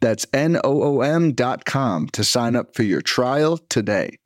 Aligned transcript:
That's 0.00 0.26
N-O-O-M 0.32 1.32
dot 1.32 1.64
com 1.64 2.08
to 2.10 2.22
sign 2.22 2.54
up 2.54 2.74
for 2.74 2.84
your 2.84 3.02
trial 3.02 3.58
today. 3.68 4.18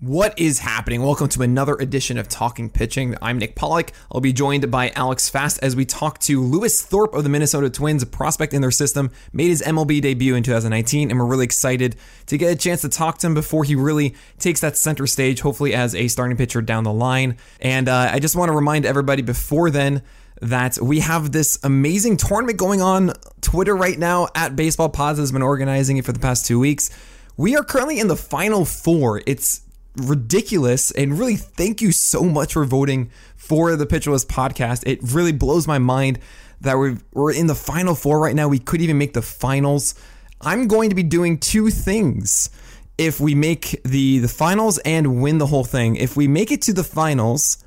What 0.00 0.38
is 0.38 0.60
happening? 0.60 1.02
Welcome 1.02 1.28
to 1.30 1.42
another 1.42 1.74
edition 1.74 2.18
of 2.18 2.28
Talking 2.28 2.70
Pitching. 2.70 3.16
I'm 3.20 3.36
Nick 3.36 3.56
Pollack. 3.56 3.92
I'll 4.12 4.20
be 4.20 4.32
joined 4.32 4.70
by 4.70 4.90
Alex 4.90 5.28
Fast 5.28 5.58
as 5.60 5.74
we 5.74 5.84
talk 5.84 6.20
to 6.20 6.40
Lewis 6.40 6.80
Thorpe 6.80 7.14
of 7.14 7.24
the 7.24 7.28
Minnesota 7.28 7.68
Twins, 7.68 8.04
a 8.04 8.06
prospect 8.06 8.54
in 8.54 8.60
their 8.60 8.70
system, 8.70 9.10
made 9.32 9.48
his 9.48 9.60
MLB 9.60 10.00
debut 10.00 10.36
in 10.36 10.44
2019, 10.44 11.10
and 11.10 11.18
we're 11.18 11.26
really 11.26 11.46
excited 11.46 11.96
to 12.26 12.38
get 12.38 12.52
a 12.52 12.56
chance 12.56 12.82
to 12.82 12.88
talk 12.88 13.18
to 13.18 13.26
him 13.26 13.34
before 13.34 13.64
he 13.64 13.74
really 13.74 14.14
takes 14.38 14.60
that 14.60 14.76
center 14.76 15.08
stage, 15.08 15.40
hopefully 15.40 15.74
as 15.74 15.96
a 15.96 16.06
starting 16.06 16.36
pitcher 16.36 16.62
down 16.62 16.84
the 16.84 16.92
line. 16.92 17.36
And 17.60 17.88
uh, 17.88 18.10
I 18.12 18.20
just 18.20 18.36
want 18.36 18.50
to 18.50 18.54
remind 18.54 18.86
everybody 18.86 19.22
before 19.22 19.68
then 19.68 20.02
that 20.40 20.78
we 20.80 21.00
have 21.00 21.32
this 21.32 21.58
amazing 21.64 22.18
tournament 22.18 22.56
going 22.56 22.80
on 22.80 23.14
Twitter 23.40 23.76
right 23.76 23.98
now 23.98 24.28
at 24.34 24.56
Baseball 24.56 24.88
Pods 24.88 25.18
has 25.18 25.32
been 25.32 25.42
organizing 25.42 25.96
it 25.96 26.04
for 26.04 26.12
the 26.12 26.18
past 26.18 26.46
two 26.46 26.58
weeks. 26.58 26.90
We 27.36 27.56
are 27.56 27.64
currently 27.64 28.00
in 28.00 28.08
the 28.08 28.16
final 28.16 28.64
four. 28.64 29.22
It's 29.26 29.62
ridiculous. 29.96 30.90
And 30.90 31.18
really, 31.18 31.36
thank 31.36 31.80
you 31.80 31.92
so 31.92 32.24
much 32.24 32.52
for 32.52 32.64
voting 32.64 33.10
for 33.36 33.76
the 33.76 33.86
Pitcher 33.86 34.10
List 34.10 34.28
podcast. 34.28 34.84
It 34.86 35.00
really 35.02 35.32
blows 35.32 35.66
my 35.66 35.78
mind 35.78 36.18
that 36.60 36.76
we're, 36.76 36.98
we're 37.12 37.32
in 37.32 37.46
the 37.46 37.54
final 37.54 37.94
four 37.94 38.18
right 38.18 38.34
now. 38.34 38.48
We 38.48 38.58
could 38.58 38.80
even 38.80 38.98
make 38.98 39.12
the 39.14 39.22
finals. 39.22 39.94
I'm 40.40 40.68
going 40.68 40.90
to 40.90 40.96
be 40.96 41.02
doing 41.02 41.38
two 41.38 41.70
things 41.70 42.50
if 42.96 43.20
we 43.20 43.34
make 43.34 43.80
the 43.84 44.18
the 44.18 44.28
finals 44.28 44.78
and 44.78 45.22
win 45.22 45.38
the 45.38 45.46
whole 45.46 45.64
thing. 45.64 45.96
If 45.96 46.16
we 46.16 46.26
make 46.26 46.50
it 46.50 46.62
to 46.62 46.72
the 46.72 46.84
finals, 46.84 47.64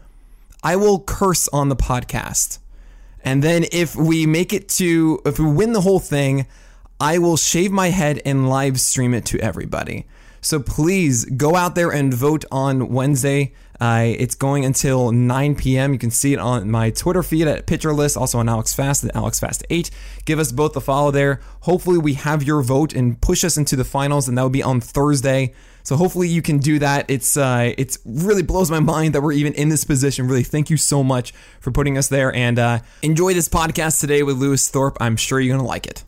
I 0.62 0.76
will 0.76 1.00
curse 1.00 1.48
on 1.50 1.70
the 1.70 1.76
podcast. 1.76 2.60
And 3.24 3.44
then 3.44 3.66
if 3.72 3.96
we 3.96 4.26
make 4.26 4.54
it 4.54 4.70
to 4.70 5.22
if 5.26 5.40
we 5.40 5.46
win 5.46 5.74
the 5.74 5.82
whole 5.82 6.00
thing, 6.00 6.48
I 7.00 7.18
will 7.18 7.38
shave 7.38 7.72
my 7.72 7.90
head 7.90 8.22
and 8.26 8.50
live 8.50 8.80
stream 8.80 9.14
it 9.14 9.26
to 9.26 9.40
everybody. 9.40 10.06
So 10.42 10.60
please 10.60 11.26
go 11.26 11.56
out 11.56 11.76
there 11.76 11.92
and 11.92 12.14
vote 12.14 12.46
on 12.52 12.90
Wednesday. 12.90 13.54
Uh, 13.80 14.14
it's 14.18 14.36
going 14.36 14.66
until 14.66 15.12
9 15.12 15.56
p.m. 15.56 15.94
You 15.94 16.00
can 16.00 16.12
see 16.12 16.34
it 16.34 16.40
on 16.40 16.70
my 16.70 16.90
Twitter 16.90 17.24
feed 17.24 17.48
at 17.48 17.66
Pitcher 17.66 17.94
List, 17.94 18.18
also 18.18 18.40
on 18.40 18.50
Alex 18.50 18.74
Fast 18.74 19.04
at 19.04 19.16
Alex 19.16 19.40
Fast 19.40 19.64
8. 19.70 19.90
Give 20.26 20.40
us 20.40 20.52
both 20.52 20.76
a 20.76 20.82
follow 20.82 21.12
there. 21.12 21.42
Hopefully, 21.62 21.98
we 21.98 22.14
have 22.16 22.44
your 22.44 22.62
vote 22.62 22.94
and 22.94 23.20
push 23.22 23.44
us 23.44 23.58
into 23.58 23.76
the 23.76 23.84
finals, 23.84 24.28
and 24.28 24.38
that 24.38 24.42
will 24.42 24.50
be 24.50 24.64
on 24.64 24.82
Thursday. 24.82 25.54
So 25.84 25.96
hopefully 25.96 26.28
you 26.28 26.42
can 26.42 26.60
do 26.60 26.80
that. 26.80 27.10
It's 27.10 27.38
uh, 27.38 27.74
it's 27.78 27.98
really 28.06 28.44
blows 28.44 28.70
my 28.70 28.80
mind 28.80 29.16
that 29.16 29.22
we're 29.22 29.34
even 29.34 29.54
in 29.54 29.70
this 29.70 29.84
position. 29.84 30.28
Really, 30.28 30.44
thank 30.44 30.70
you 30.70 30.78
so 30.78 31.04
much 31.04 31.34
for 31.60 31.72
putting 31.72 31.98
us 31.98 32.08
there, 32.08 32.34
and 32.34 32.60
uh, 32.60 32.80
enjoy 33.02 33.34
this 33.34 33.50
podcast 33.50 34.00
today 34.00 34.24
with 34.24 34.38
Lewis 34.38 34.70
Thorpe. 34.70 34.98
I'm 35.00 35.16
sure 35.16 35.40
you're 35.40 35.56
gonna 35.56 35.68
like 35.68 35.88
it. 35.88 36.04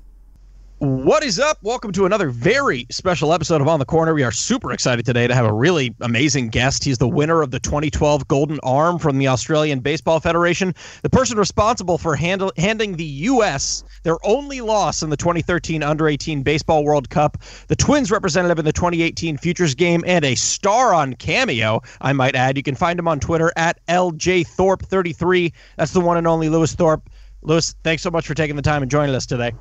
What 0.84 1.24
is 1.24 1.40
up? 1.40 1.60
Welcome 1.62 1.94
to 1.94 2.06
another 2.06 2.30
very 2.30 2.88
special 2.92 3.32
episode 3.32 3.62
of 3.62 3.70
On 3.70 3.80
the 3.80 3.86
Corner. 3.86 4.14
We 4.14 4.24
are 4.24 4.34
super 4.34 4.74
excited 4.74 5.06
today 5.06 5.28
to 5.28 5.34
have 5.34 5.46
a 5.46 5.54
really 5.54 5.96
amazing 6.02 6.50
guest. 6.50 6.84
He's 6.84 6.98
the 6.98 7.08
winner 7.08 7.42
of 7.42 7.52
the 7.52 7.60
2012 7.62 8.28
Golden 8.28 8.60
Arm 8.64 9.00
from 9.00 9.18
the 9.18 9.30
Australian 9.30 9.80
Baseball 9.80 10.20
Federation, 10.20 10.76
the 11.02 11.10
person 11.10 11.38
responsible 11.38 11.98
for 11.98 12.18
handing 12.18 12.98
the 12.98 13.06
U.S. 13.06 13.86
their 14.04 14.18
only 14.26 14.60
loss 14.60 15.02
in 15.02 15.10
the 15.10 15.16
2013 15.16 15.84
Under 15.84 16.10
18 16.10 16.44
Baseball 16.44 16.84
World 16.84 17.10
Cup, 17.10 17.38
the 17.70 17.78
Twins 17.78 18.12
representative 18.12 18.60
in 18.60 18.66
the 18.66 18.74
2018 18.74 19.38
Futures 19.38 19.76
Game, 19.76 20.04
and 20.06 20.26
a 20.26 20.36
star 20.36 20.94
on 20.94 21.14
Cameo, 21.14 21.80
I 22.02 22.12
might 22.12 22.36
add. 22.36 22.58
You 22.58 22.64
can 22.64 22.76
find 22.76 23.00
him 23.00 23.08
on 23.08 23.22
Twitter 23.22 23.54
at 23.56 23.80
LJThorpe33. 23.88 25.54
That's 25.78 25.94
the 25.94 26.02
one 26.02 26.18
and 26.18 26.28
only 26.28 26.50
Lewis 26.50 26.76
Thorpe. 26.76 27.10
Lewis, 27.42 27.74
thanks 27.86 28.04
so 28.04 28.12
much 28.12 28.28
for 28.28 28.34
taking 28.34 28.58
the 28.58 28.62
time 28.62 28.82
and 28.82 28.92
joining 28.92 29.16
us 29.16 29.26
today. 29.26 29.54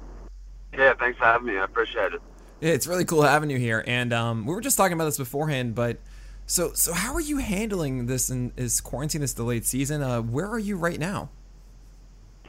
Yeah, 0.77 0.95
thanks 0.95 1.19
for 1.19 1.25
having 1.25 1.47
me. 1.47 1.59
I 1.59 1.65
appreciate 1.65 2.13
it. 2.15 2.23
Yeah, 2.61 2.71
it's 2.71 2.87
really 2.87 3.05
cool 3.05 3.23
having 3.23 3.51
you 3.51 3.59
here. 3.59 3.83
And 3.87 4.13
um, 4.13 4.47
we 4.47 4.55
were 4.55 4.61
just 4.61 4.77
talking 4.77 4.95
about 4.95 5.07
this 5.07 5.19
beforehand, 5.19 5.75
but 5.75 5.99
so 6.47 6.73
so 6.75 6.93
how 6.93 7.15
are 7.15 7.21
you 7.21 7.39
handling 7.39 8.07
this 8.07 8.31
in 8.31 8.53
is 8.57 8.81
quarantine 8.81 9.21
this 9.21 9.35
delayed 9.35 9.65
season? 9.67 10.03
Uh, 10.03 10.23
where 10.23 10.49
are 10.49 10.59
you 10.59 10.77
right 10.77 10.99
now? 10.99 11.31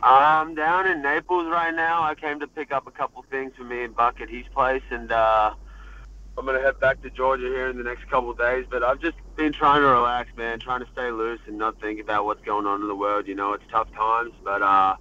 I'm 0.02 0.54
down 0.54 0.88
in 0.88 1.02
Naples 1.02 1.48
right 1.48 1.74
now. 1.74 2.04
I 2.04 2.14
came 2.16 2.42
to 2.42 2.48
pick 2.48 2.74
up 2.74 2.88
a 2.88 2.92
couple 2.92 3.24
things 3.32 3.54
for 3.56 3.64
me 3.64 3.86
and 3.86 3.96
Buck 3.96 4.20
at 4.20 4.30
his 4.30 4.46
place, 4.54 4.84
and 4.90 5.12
uh, 5.12 5.54
I'm 6.38 6.46
gonna 6.46 6.62
head 6.62 6.80
back 6.80 7.02
to 7.04 7.10
Georgia 7.10 7.48
here 7.48 7.70
in 7.70 7.78
the 7.78 7.84
next 7.84 8.10
couple 8.10 8.32
of 8.32 8.38
days. 8.38 8.66
But 8.70 8.84
I've 8.84 9.00
just 9.00 9.18
been 9.36 9.54
trying 9.54 9.82
to 9.82 9.88
relax, 9.88 10.30
man, 10.36 10.60
trying 10.60 10.82
to 10.82 10.92
stay 10.92 11.10
loose 11.10 11.40
and 11.48 11.58
not 11.58 11.80
think 11.80 12.02
about 12.02 12.26
what's 12.26 12.42
going 12.42 12.66
on 12.66 12.82
in 12.82 12.88
the 12.88 12.96
world. 12.96 13.28
You 13.28 13.36
know, 13.36 13.54
it's 13.54 13.64
tough 13.72 13.92
times, 13.94 14.34
but 14.44 14.62
uh, 14.62 14.96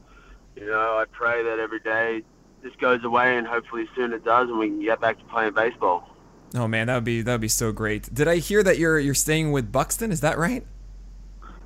you 0.56 0.66
know, 0.66 0.98
I 0.98 1.04
pray 1.10 1.42
that 1.42 1.58
every 1.58 1.80
day 1.80 2.22
this 2.62 2.72
goes 2.80 3.04
away, 3.04 3.36
and 3.36 3.46
hopefully 3.46 3.88
soon 3.94 4.12
it 4.12 4.24
does, 4.24 4.48
and 4.48 4.58
we 4.58 4.68
can 4.68 4.82
get 4.82 5.00
back 5.00 5.18
to 5.18 5.24
playing 5.24 5.54
baseball. 5.54 6.08
Oh 6.54 6.68
man, 6.68 6.88
that 6.88 6.96
would 6.96 7.04
be 7.04 7.22
that 7.22 7.32
would 7.32 7.40
be 7.40 7.48
so 7.48 7.72
great. 7.72 8.12
Did 8.12 8.28
I 8.28 8.36
hear 8.36 8.62
that 8.62 8.78
you're 8.78 8.98
you're 8.98 9.14
staying 9.14 9.52
with 9.52 9.72
Buxton? 9.72 10.12
Is 10.12 10.20
that 10.20 10.38
right? 10.38 10.64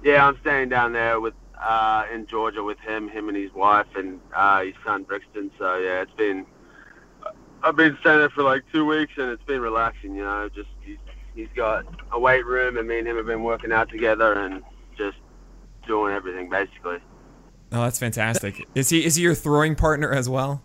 Yeah, 0.02 0.26
I'm 0.26 0.38
staying 0.40 0.68
down 0.68 0.92
there 0.92 1.20
with 1.20 1.34
uh, 1.60 2.04
in 2.12 2.26
Georgia 2.26 2.62
with 2.62 2.78
him, 2.78 3.08
him 3.08 3.28
and 3.28 3.36
his 3.36 3.52
wife, 3.52 3.86
and 3.96 4.20
uh, 4.34 4.62
his 4.62 4.74
son 4.84 5.02
Brixton. 5.02 5.50
So 5.58 5.78
yeah, 5.78 6.02
it's 6.02 6.12
been 6.12 6.46
I've 7.62 7.76
been 7.76 7.96
staying 8.00 8.18
there 8.18 8.30
for 8.30 8.42
like 8.42 8.62
two 8.72 8.84
weeks, 8.84 9.14
and 9.16 9.30
it's 9.30 9.42
been 9.42 9.60
relaxing. 9.60 10.14
You 10.14 10.22
know, 10.22 10.48
just 10.54 10.68
he's, 10.82 10.98
he's 11.34 11.48
got 11.56 11.84
a 12.12 12.20
weight 12.20 12.46
room, 12.46 12.76
and 12.76 12.86
me 12.86 12.98
and 12.98 13.08
him 13.08 13.16
have 13.16 13.26
been 13.26 13.42
working 13.42 13.72
out 13.72 13.88
together, 13.88 14.34
and 14.34 14.62
just 14.96 15.16
doing 15.86 16.14
everything 16.14 16.48
basically. 16.48 16.98
Oh, 17.72 17.82
that's 17.82 17.98
fantastic. 17.98 18.66
Is 18.74 18.90
he 18.90 19.04
is 19.04 19.16
he 19.16 19.22
your 19.22 19.34
throwing 19.34 19.74
partner 19.74 20.12
as 20.12 20.28
well? 20.28 20.62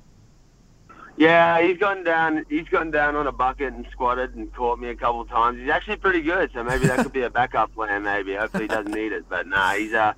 Yeah, 1.22 1.62
he's 1.62 1.78
gotten 1.78 2.04
down. 2.04 2.44
He's 2.50 2.68
gotten 2.68 2.90
down 2.90 3.16
on 3.16 3.28
a 3.28 3.32
bucket 3.32 3.74
and 3.74 3.86
squatted 3.92 4.34
and 4.34 4.52
caught 4.56 4.80
me 4.80 4.90
a 4.90 4.96
couple 4.96 5.22
of 5.22 5.30
times. 5.30 5.60
He's 5.60 5.70
actually 5.70 5.98
pretty 5.98 6.24
good, 6.24 6.50
so 6.52 6.64
maybe 6.64 6.88
that 6.88 6.98
could 6.98 7.14
be 7.14 7.22
a 7.22 7.30
backup 7.30 7.72
plan. 7.76 8.02
Maybe 8.02 8.34
hopefully 8.34 8.64
he 8.64 8.68
doesn't 8.68 8.92
need 8.92 9.12
it, 9.12 9.30
but 9.30 9.46
nah, 9.46 9.74
he's 9.74 9.94
uh 9.94 10.14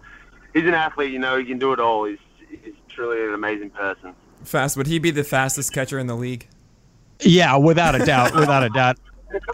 he's 0.53 0.63
an 0.63 0.73
athlete. 0.73 1.11
You 1.11 1.19
know, 1.19 1.37
he 1.37 1.43
can 1.43 1.59
do 1.59 1.73
it 1.73 1.79
all. 1.81 2.05
He's 2.05 2.19
he's 2.49 2.73
truly 2.87 3.21
an 3.27 3.33
amazing 3.33 3.71
person. 3.71 4.13
Fast. 4.45 4.77
Would 4.77 4.87
he 4.87 4.97
be 4.97 5.11
the 5.11 5.25
fastest 5.25 5.73
catcher 5.73 5.99
in 5.99 6.07
the 6.07 6.15
league? 6.15 6.47
Yeah, 7.19 7.57
without 7.57 7.95
a 7.95 8.05
doubt. 8.05 8.33
Without 8.33 8.63
a 8.63 8.69
doubt. 8.69 8.97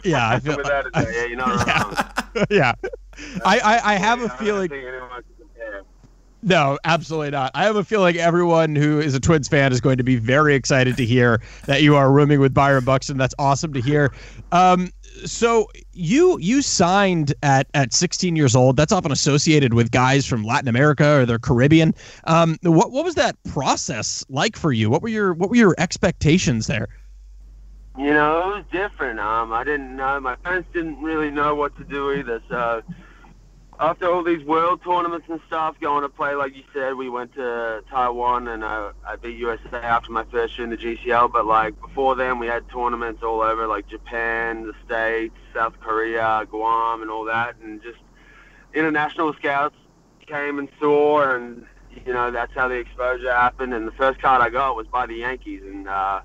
Yeah, 0.04 0.30
I 0.30 0.40
feel. 0.40 0.56
Without 0.58 0.86
a 0.86 0.92
doubt, 0.92 1.08
yeah, 1.12 1.26
you're 1.26 1.36
not 1.38 2.28
wrong. 2.36 2.46
yeah. 2.52 2.74
I, 3.44 3.60
I, 3.60 3.94
I 3.94 3.96
have 3.96 4.22
a 4.22 4.30
feeling. 4.30 4.70
No, 6.42 6.80
absolutely 6.86 7.32
not. 7.32 7.52
I 7.54 7.64
have 7.64 7.76
a 7.76 7.84
feeling 7.84 8.18
everyone 8.18 8.76
who 8.76 9.00
is 9.00 9.14
a 9.14 9.20
Twins 9.20 9.48
fan 9.50 9.74
is 9.74 9.82
going 9.82 9.98
to 9.98 10.04
be 10.04 10.16
very 10.16 10.56
excited 10.56 10.96
to 10.98 11.06
hear 11.06 11.42
that 11.66 11.82
you 11.82 11.98
are 11.98 12.12
rooming 12.12 12.40
with 12.40 12.54
Byron 12.54 12.86
Buxton. 12.86 13.18
That's 13.18 13.36
awesome 13.38 13.74
to 13.74 13.82
hear. 13.82 14.14
Um, 14.54 14.90
so 15.26 15.68
you 15.92 16.38
you 16.40 16.62
signed 16.62 17.34
at 17.44 17.68
at 17.74 17.94
16 17.94 18.38
years 18.38 18.56
old. 18.56 18.78
That's 18.78 18.94
often 18.94 19.12
associated 19.12 19.74
with 19.74 19.92
guys 19.92 20.26
from 20.26 20.44
Latin 20.44 20.70
America 20.70 21.20
or 21.20 21.26
the 21.26 21.40
Caribbean. 21.40 21.94
Um, 22.24 22.58
what 22.62 22.92
what 22.92 23.04
was 23.04 23.16
that 23.16 23.36
process 23.44 24.26
like 24.30 24.56
for 24.56 24.72
you? 24.72 24.90
What 24.90 25.02
were 25.02 25.10
your 25.10 25.34
what 25.34 25.50
were 25.50 25.58
your 25.58 25.76
expectations 25.78 26.68
there? 26.68 26.88
You 27.98 28.14
know, 28.14 28.40
it 28.40 28.56
was 28.56 28.66
different. 28.72 29.20
Um, 29.20 29.52
I 29.52 29.66
didn't 29.66 29.94
know. 29.94 30.22
My 30.22 30.36
parents 30.36 30.70
didn't 30.74 31.02
really 31.02 31.32
know 31.32 31.54
what 31.54 31.76
to 31.78 31.84
do 31.84 32.14
either. 32.14 32.42
So 32.48 32.82
after 33.80 34.12
all 34.12 34.24
these 34.24 34.44
world 34.44 34.82
tournaments 34.84 35.28
and 35.30 35.40
stuff, 35.48 35.80
going 35.80 36.02
to 36.02 36.10
play, 36.10 36.36
like 36.36 36.54
you 36.54 36.64
said, 36.74 36.96
we 36.96 37.10
went 37.10 37.34
to 37.36 37.82
Taiwan 37.90 38.50
and 38.50 38.64
I, 38.64 38.92
I 39.08 39.16
beat 39.16 39.38
USA 39.38 39.78
after 39.78 40.12
my 40.12 40.26
first 40.26 40.58
year 40.58 40.66
in 40.66 40.72
the 40.72 40.78
GCL. 40.78 41.32
But 41.32 41.46
like 41.46 41.80
before 41.80 42.16
then, 42.16 42.40
we 42.40 42.48
had 42.48 42.68
tournaments 42.70 43.24
all 43.24 43.42
over, 43.42 43.68
like 43.68 43.88
Japan, 43.88 44.68
the 44.68 44.74
States, 44.86 45.36
South 45.54 45.80
Korea, 45.80 46.46
Guam, 46.50 47.02
and 47.02 47.10
all 47.10 47.24
that, 47.26 47.56
and 47.64 47.82
just 47.82 48.00
international 48.74 49.34
scouts 49.34 49.76
came 50.28 50.60
and 50.60 50.68
saw, 50.80 51.22
and 51.34 51.66
you 52.06 52.14
know 52.14 52.32
that's 52.32 52.54
how 52.54 52.68
the 52.68 52.76
exposure 52.76 53.32
happened. 53.32 53.74
And 53.74 53.88
the 53.88 53.94
first 53.94 54.22
card 54.22 54.42
I 54.42 54.50
got 54.50 54.76
was 54.76 54.88
by 54.88 55.06
the 55.06 55.16
Yankees, 55.16 55.62
and 55.64 55.88
uh, 55.88 56.20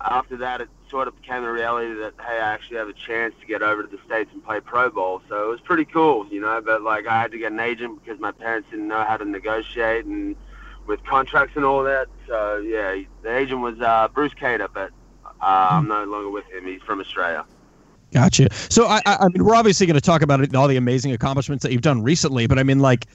after 0.00 0.36
that, 0.38 0.60
it 0.60 0.68
sort 0.90 1.08
of 1.08 1.20
became 1.20 1.44
a 1.44 1.52
reality 1.52 1.94
that 1.94 2.14
hey, 2.18 2.36
I 2.36 2.52
actually 2.52 2.78
have 2.78 2.88
a 2.88 2.92
chance 2.92 3.34
to 3.40 3.46
get 3.46 3.62
over 3.62 3.82
to 3.82 3.88
the 3.88 4.02
states 4.04 4.30
and 4.32 4.44
play 4.44 4.60
pro 4.60 4.90
ball. 4.90 5.22
So 5.28 5.44
it 5.44 5.48
was 5.48 5.60
pretty 5.60 5.84
cool, 5.84 6.26
you 6.28 6.40
know. 6.40 6.60
But 6.60 6.82
like, 6.82 7.06
I 7.06 7.20
had 7.20 7.30
to 7.32 7.38
get 7.38 7.52
an 7.52 7.60
agent 7.60 8.02
because 8.02 8.20
my 8.20 8.32
parents 8.32 8.68
didn't 8.70 8.88
know 8.88 9.04
how 9.04 9.16
to 9.16 9.24
negotiate 9.24 10.04
and 10.04 10.36
with 10.86 11.04
contracts 11.04 11.56
and 11.56 11.64
all 11.64 11.84
that. 11.84 12.08
So 12.26 12.58
yeah, 12.58 13.02
the 13.22 13.36
agent 13.36 13.60
was 13.60 13.80
uh, 13.80 14.08
Bruce 14.12 14.34
Cater, 14.34 14.68
but 14.68 14.90
uh, 15.40 15.68
I'm 15.70 15.88
no 15.88 16.04
longer 16.04 16.30
with 16.30 16.44
him. 16.46 16.66
He's 16.66 16.82
from 16.82 17.00
Australia. 17.00 17.44
Gotcha. 18.12 18.48
So 18.68 18.86
I, 18.86 19.00
I 19.06 19.28
mean, 19.28 19.44
we're 19.44 19.54
obviously 19.54 19.86
going 19.86 19.94
to 19.94 20.00
talk 20.00 20.22
about 20.22 20.54
all 20.54 20.66
the 20.66 20.76
amazing 20.76 21.12
accomplishments 21.12 21.62
that 21.62 21.72
you've 21.72 21.82
done 21.82 22.02
recently, 22.02 22.48
but 22.48 22.58
I 22.58 22.64
mean, 22.64 22.80
like, 22.80 23.06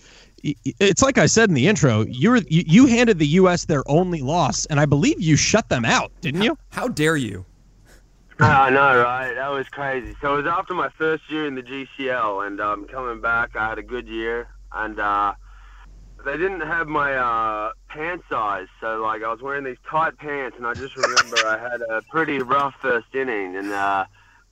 it's 0.44 1.02
like 1.02 1.18
I 1.18 1.26
said 1.26 1.50
in 1.50 1.56
the 1.56 1.68
intro. 1.68 2.06
You 2.08 2.32
were 2.32 2.38
you, 2.38 2.64
you 2.66 2.86
handed 2.86 3.20
the 3.20 3.28
U.S. 3.28 3.66
their 3.66 3.84
only 3.90 4.22
loss, 4.22 4.66
and 4.68 4.80
I 4.80 4.86
believe 4.86 5.20
you 5.20 5.36
shut 5.36 5.70
them 5.70 5.86
out, 5.86 6.12
didn't 6.22 6.44
you? 6.44 6.58
How 6.70 6.88
dare 6.88 7.18
you? 7.18 7.46
I 8.40 8.70
know, 8.70 9.02
right? 9.02 9.34
That 9.34 9.50
was 9.50 9.66
crazy. 9.72 10.16
So 10.22 10.34
it 10.34 10.44
was 10.44 10.46
after 10.48 10.74
my 10.74 10.90
first 10.98 11.24
year 11.30 11.48
in 11.48 11.56
the 11.56 11.64
GCL, 11.64 12.46
and 12.46 12.60
um, 12.60 12.86
coming 12.88 13.22
back, 13.22 13.56
I 13.56 13.70
had 13.70 13.78
a 13.78 13.84
good 13.84 14.08
year, 14.08 14.50
and 14.74 15.00
uh, 15.00 15.34
they 16.26 16.38
didn't 16.38 16.62
have 16.62 16.88
my 16.88 17.16
uh, 17.16 17.72
pant 17.88 18.24
size, 18.30 18.68
so 18.82 19.02
like 19.02 19.24
I 19.24 19.32
was 19.32 19.42
wearing 19.42 19.64
these 19.64 19.78
tight 19.90 20.18
pants, 20.18 20.58
and 20.58 20.68
I 20.68 20.74
just 20.74 20.98
remember 20.98 21.46
I 21.46 21.58
had 21.58 21.82
a 21.90 22.02
pretty 22.02 22.42
rough 22.42 22.74
first 22.82 23.08
inning, 23.14 23.56
and 23.56 23.72
uh, 23.72 24.06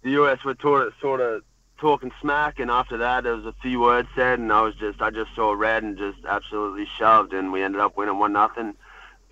the 0.03 0.11
US 0.11 0.43
were 0.45 0.55
sort 0.61 0.93
sort 1.01 1.19
of 1.19 1.43
talking 1.79 2.11
smack, 2.21 2.59
and 2.59 2.71
after 2.71 2.97
that 2.97 3.23
there 3.23 3.35
was 3.35 3.45
a 3.45 3.55
few 3.61 3.81
words 3.81 4.07
said, 4.15 4.39
and 4.39 4.51
I 4.51 4.61
was 4.61 4.75
just 4.75 5.01
I 5.01 5.09
just 5.09 5.35
saw 5.35 5.51
red 5.51 5.83
and 5.83 5.97
just 5.97 6.19
absolutely 6.27 6.87
shoved, 6.97 7.33
and 7.33 7.51
we 7.51 7.63
ended 7.63 7.81
up 7.81 7.97
winning 7.97 8.19
one 8.19 8.33
nothing. 8.33 8.75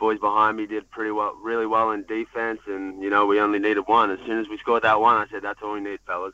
Boys 0.01 0.17
behind 0.17 0.57
me 0.57 0.65
did 0.65 0.89
pretty 0.89 1.11
well, 1.11 1.37
really 1.43 1.67
well 1.67 1.91
in 1.91 2.03
defense, 2.05 2.59
and 2.65 3.03
you 3.03 3.09
know 3.11 3.27
we 3.27 3.39
only 3.39 3.59
needed 3.59 3.81
one. 3.81 4.09
As 4.09 4.17
soon 4.25 4.39
as 4.39 4.49
we 4.49 4.57
scored 4.57 4.81
that 4.81 4.99
one, 4.99 5.15
I 5.15 5.27
said 5.29 5.43
that's 5.43 5.59
all 5.61 5.73
we 5.73 5.79
need, 5.79 5.99
fellas. 6.07 6.33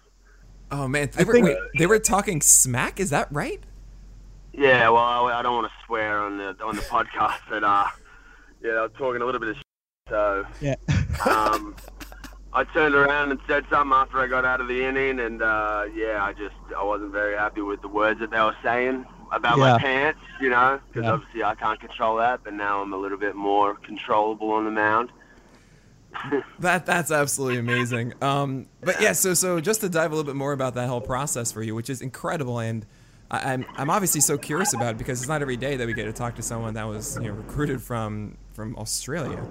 Oh 0.72 0.88
man, 0.88 1.10
they, 1.14 1.26
were, 1.26 1.34
think, 1.34 1.46
wait, 1.48 1.58
they 1.78 1.86
were 1.86 2.00
talking 2.00 2.40
smack. 2.40 2.98
Is 2.98 3.10
that 3.10 3.28
right? 3.30 3.60
Yeah, 4.54 4.88
well, 4.88 5.04
I, 5.04 5.40
I 5.40 5.42
don't 5.42 5.54
want 5.54 5.68
to 5.68 5.74
swear 5.86 6.18
on 6.18 6.38
the 6.38 6.56
on 6.64 6.78
the 6.78 6.82
podcast, 6.84 7.40
but 7.50 7.66
uh, 7.66 7.88
yeah, 8.64 8.72
I 8.72 8.82
was 8.84 8.92
talking 8.98 9.22
a 9.22 9.26
little 9.26 9.42
bit 9.42 9.50
of 9.50 9.56
shit, 9.58 9.66
so 10.08 10.46
yeah. 10.62 10.76
um, 11.30 11.76
I 12.54 12.64
turned 12.74 12.96
around 12.96 13.32
and 13.32 13.40
said 13.50 13.66
something 13.70 13.94
after 13.94 14.18
I 14.20 14.28
got 14.28 14.46
out 14.46 14.62
of 14.62 14.70
the 14.70 14.82
inning, 14.82 15.20
and 15.20 15.42
uh, 15.42 15.88
yeah, 15.94 16.24
I 16.24 16.32
just 16.32 16.56
I 16.78 16.86
wasn't 16.86 17.12
very 17.12 17.36
happy 17.36 17.60
with 17.60 17.82
the 17.82 17.90
words 17.90 18.22
that 18.22 18.32
they 18.32 18.40
were 18.40 18.56
saying 18.64 19.06
about 19.32 19.58
yeah. 19.58 19.74
my 19.74 19.80
pants, 19.80 20.20
you 20.40 20.50
know, 20.50 20.80
because 20.88 21.04
yeah. 21.04 21.12
obviously 21.12 21.44
I 21.44 21.56
can't 21.56 21.80
control 21.80 22.18
that, 22.18 22.44
but 22.44 22.54
now 22.54 22.82
I'm 22.82 22.94
a 22.94 22.98
little 22.98 23.18
bit 23.18 23.36
more 23.36 23.76
controllable 23.76 24.52
on 24.52 24.66
the 24.66 24.72
mound. 24.72 25.12
that 26.60 26.86
that's 26.86 27.12
absolutely 27.12 27.60
amazing. 27.60 28.14
Um, 28.22 28.68
but 28.82 29.02
yeah, 29.02 29.14
so 29.14 29.34
so 29.34 29.60
just 29.60 29.82
to 29.82 29.90
dive 29.90 30.12
a 30.12 30.16
little 30.16 30.30
bit 30.30 30.38
more 30.38 30.54
about 30.54 30.76
that 30.76 30.88
whole 30.88 31.02
process 31.02 31.52
for 31.52 31.62
you, 31.62 31.76
which 31.76 31.90
is 31.90 32.02
incredible, 32.02 32.60
and 32.60 32.86
I, 33.30 33.54
am 33.54 33.66
I'm 33.76 33.90
obviously 33.90 34.22
so 34.22 34.38
curious 34.38 34.74
about 34.74 34.96
it 34.96 34.98
because 34.98 35.20
it's 35.20 35.28
not 35.28 35.42
every 35.42 35.58
day 35.58 35.76
that 35.76 35.86
we 35.86 35.94
get 35.94 36.06
to 36.06 36.14
talk 36.14 36.36
to 36.36 36.42
someone 36.42 36.74
that 36.76 36.88
was 36.88 37.18
you 37.22 37.28
know 37.28 37.34
recruited 37.34 37.82
from 37.82 38.38
from 38.54 38.76
Australia. 38.78 39.46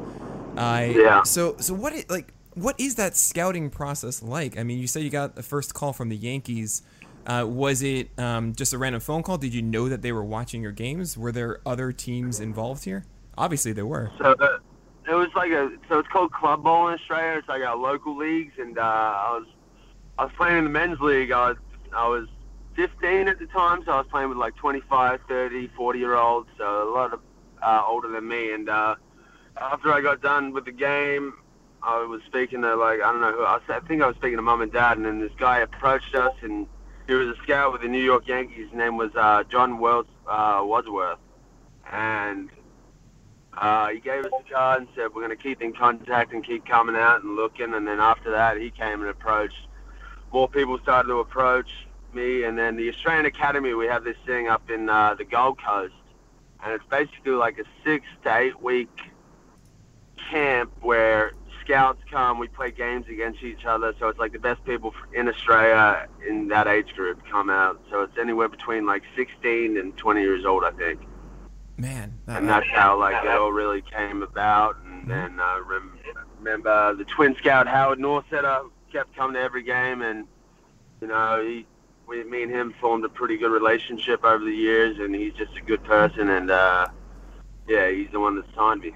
I 0.56 0.86
yeah. 0.96 1.22
So 1.22 1.56
so 1.58 1.74
what 1.74 1.92
like 2.08 2.32
what 2.54 2.74
is 2.80 2.94
that 2.94 3.16
scouting 3.16 3.68
process 3.68 4.22
like? 4.22 4.58
I 4.58 4.62
mean, 4.62 4.78
you 4.78 4.86
said 4.86 5.02
you 5.02 5.10
got 5.10 5.36
the 5.36 5.42
first 5.42 5.74
call 5.74 5.92
from 5.92 6.08
the 6.08 6.16
Yankees. 6.16 6.82
Uh, 7.26 7.44
was 7.44 7.82
it 7.82 8.08
um, 8.18 8.54
just 8.54 8.72
a 8.72 8.78
random 8.78 9.00
phone 9.00 9.22
call? 9.22 9.36
Did 9.36 9.52
you 9.52 9.62
know 9.62 9.88
that 9.88 10.02
they 10.02 10.12
were 10.12 10.24
watching 10.24 10.62
your 10.62 10.72
games? 10.72 11.18
Were 11.18 11.32
there 11.32 11.60
other 11.66 11.90
teams 11.92 12.38
involved 12.38 12.84
here? 12.84 13.04
Obviously, 13.36 13.72
there 13.72 13.86
were. 13.86 14.10
So 14.18 14.34
uh, 14.38 14.58
it 15.08 15.14
was 15.14 15.28
like 15.34 15.50
a 15.50 15.70
so 15.88 15.98
it's 15.98 16.08
called 16.08 16.32
club 16.32 16.62
ball 16.62 16.88
in 16.88 16.94
Australia. 16.94 17.38
It's 17.38 17.48
like 17.48 17.62
our 17.62 17.76
local 17.76 18.16
leagues, 18.16 18.54
and 18.58 18.78
uh, 18.78 18.82
I 18.82 19.38
was 19.38 19.46
I 20.18 20.24
was 20.24 20.32
playing 20.36 20.58
in 20.58 20.64
the 20.64 20.70
men's 20.70 21.00
league. 21.00 21.32
I 21.32 21.48
was 21.48 21.56
I 21.92 22.08
was 22.08 22.28
15 22.76 23.28
at 23.28 23.38
the 23.38 23.46
time, 23.46 23.82
so 23.84 23.92
I 23.92 23.98
was 23.98 24.06
playing 24.10 24.28
with 24.28 24.38
like 24.38 24.54
25, 24.56 25.20
30, 25.26 25.68
40 25.68 25.98
year 25.98 26.14
olds, 26.14 26.48
so 26.58 26.88
a 26.88 26.92
lot 26.92 27.12
of 27.12 27.20
uh, 27.62 27.82
older 27.86 28.08
than 28.08 28.28
me. 28.28 28.52
And 28.52 28.68
uh, 28.68 28.96
after 29.56 29.92
I 29.92 30.00
got 30.00 30.20
done 30.20 30.52
with 30.52 30.66
the 30.66 30.72
game, 30.72 31.34
I 31.82 32.04
was 32.04 32.20
speaking 32.26 32.62
to 32.62 32.76
like 32.76 33.00
I 33.00 33.10
don't 33.12 33.20
know 33.20 33.32
who 33.32 33.44
I, 33.44 33.60
I 33.68 33.80
think 33.80 34.02
I 34.02 34.06
was 34.06 34.16
speaking 34.16 34.36
to 34.36 34.42
mum 34.42 34.60
and 34.60 34.72
dad, 34.72 34.96
and 34.96 35.06
then 35.06 35.20
this 35.20 35.32
guy 35.38 35.58
approached 35.58 36.14
us, 36.14 36.34
and 36.42 36.66
he 37.06 37.14
was 37.14 37.28
a 37.28 37.42
scout 37.42 37.72
with 37.72 37.82
the 37.82 37.88
New 37.88 38.02
York 38.02 38.26
Yankees. 38.26 38.68
His 38.68 38.72
name 38.72 38.96
was 38.96 39.10
uh, 39.14 39.44
John 39.44 39.78
Wells 39.78 40.06
uh, 40.26 40.60
Wadsworth, 40.64 41.18
and 41.90 42.50
uh, 43.56 43.88
he 43.88 44.00
gave 44.00 44.24
us 44.24 44.32
a 44.38 44.52
card 44.52 44.80
and 44.82 44.88
said 44.94 45.14
we're 45.14 45.26
going 45.26 45.36
to 45.36 45.42
keep 45.42 45.62
in 45.62 45.72
contact 45.72 46.32
and 46.32 46.44
keep 46.44 46.66
coming 46.66 46.96
out 46.96 47.22
and 47.22 47.36
looking. 47.36 47.74
And 47.74 47.86
then 47.86 48.00
after 48.00 48.30
that, 48.32 48.58
he 48.58 48.70
came 48.70 49.00
and 49.00 49.08
approached. 49.08 49.68
More 50.32 50.48
people 50.48 50.78
started 50.78 51.08
to 51.08 51.20
approach 51.20 51.68
me, 52.12 52.42
and 52.42 52.58
then 52.58 52.76
the 52.76 52.88
Australian 52.88 53.26
Academy. 53.26 53.74
We 53.74 53.86
have 53.86 54.04
this 54.04 54.16
thing 54.26 54.48
up 54.48 54.68
in 54.70 54.88
uh, 54.88 55.14
the 55.14 55.24
Gold 55.24 55.62
Coast, 55.62 55.94
and 56.64 56.72
it's 56.72 56.84
basically 56.90 57.32
like 57.32 57.58
a 57.58 57.64
six 57.84 58.04
to 58.24 58.36
eight 58.36 58.60
week 58.60 58.90
camp 60.30 60.72
where 60.80 61.32
scouts 61.66 62.00
come, 62.10 62.38
we 62.38 62.48
play 62.48 62.70
games 62.70 63.06
against 63.08 63.42
each 63.42 63.64
other. 63.64 63.94
So 63.98 64.08
it's 64.08 64.18
like 64.18 64.32
the 64.32 64.38
best 64.38 64.64
people 64.64 64.94
in 65.12 65.28
Australia 65.28 66.08
in 66.26 66.48
that 66.48 66.66
age 66.66 66.94
group 66.94 67.20
come 67.30 67.50
out. 67.50 67.80
So 67.90 68.02
it's 68.02 68.16
anywhere 68.18 68.48
between 68.48 68.86
like 68.86 69.02
16 69.16 69.76
and 69.76 69.96
20 69.96 70.20
years 70.20 70.44
old, 70.44 70.64
I 70.64 70.70
think. 70.70 71.00
Man, 71.76 72.18
that, 72.24 72.38
and 72.38 72.48
that's 72.48 72.68
how 72.68 72.98
like 72.98 73.22
it 73.22 73.30
all 73.30 73.52
really 73.52 73.82
came 73.82 74.22
about. 74.22 74.76
And 74.86 75.10
then 75.10 75.38
I 75.38 75.58
uh, 75.58 76.22
remember 76.38 76.94
the 76.94 77.04
twin 77.04 77.36
scout 77.36 77.66
Howard 77.66 77.98
Norsetter 77.98 78.70
kept 78.90 79.14
coming 79.14 79.34
to 79.34 79.40
every 79.40 79.62
game, 79.62 80.00
and 80.00 80.26
you 81.02 81.08
know 81.08 81.44
he, 81.46 81.66
we, 82.06 82.24
me 82.24 82.44
and 82.44 82.50
him 82.50 82.74
formed 82.80 83.04
a 83.04 83.10
pretty 83.10 83.36
good 83.36 83.50
relationship 83.50 84.24
over 84.24 84.42
the 84.42 84.54
years, 84.54 84.98
and 84.98 85.14
he's 85.14 85.34
just 85.34 85.54
a 85.56 85.60
good 85.60 85.84
person, 85.84 86.30
and 86.30 86.50
uh, 86.50 86.86
yeah, 87.68 87.90
he's 87.90 88.08
the 88.10 88.20
one 88.20 88.36
that 88.36 88.46
signed 88.54 88.80
me. 88.80 88.94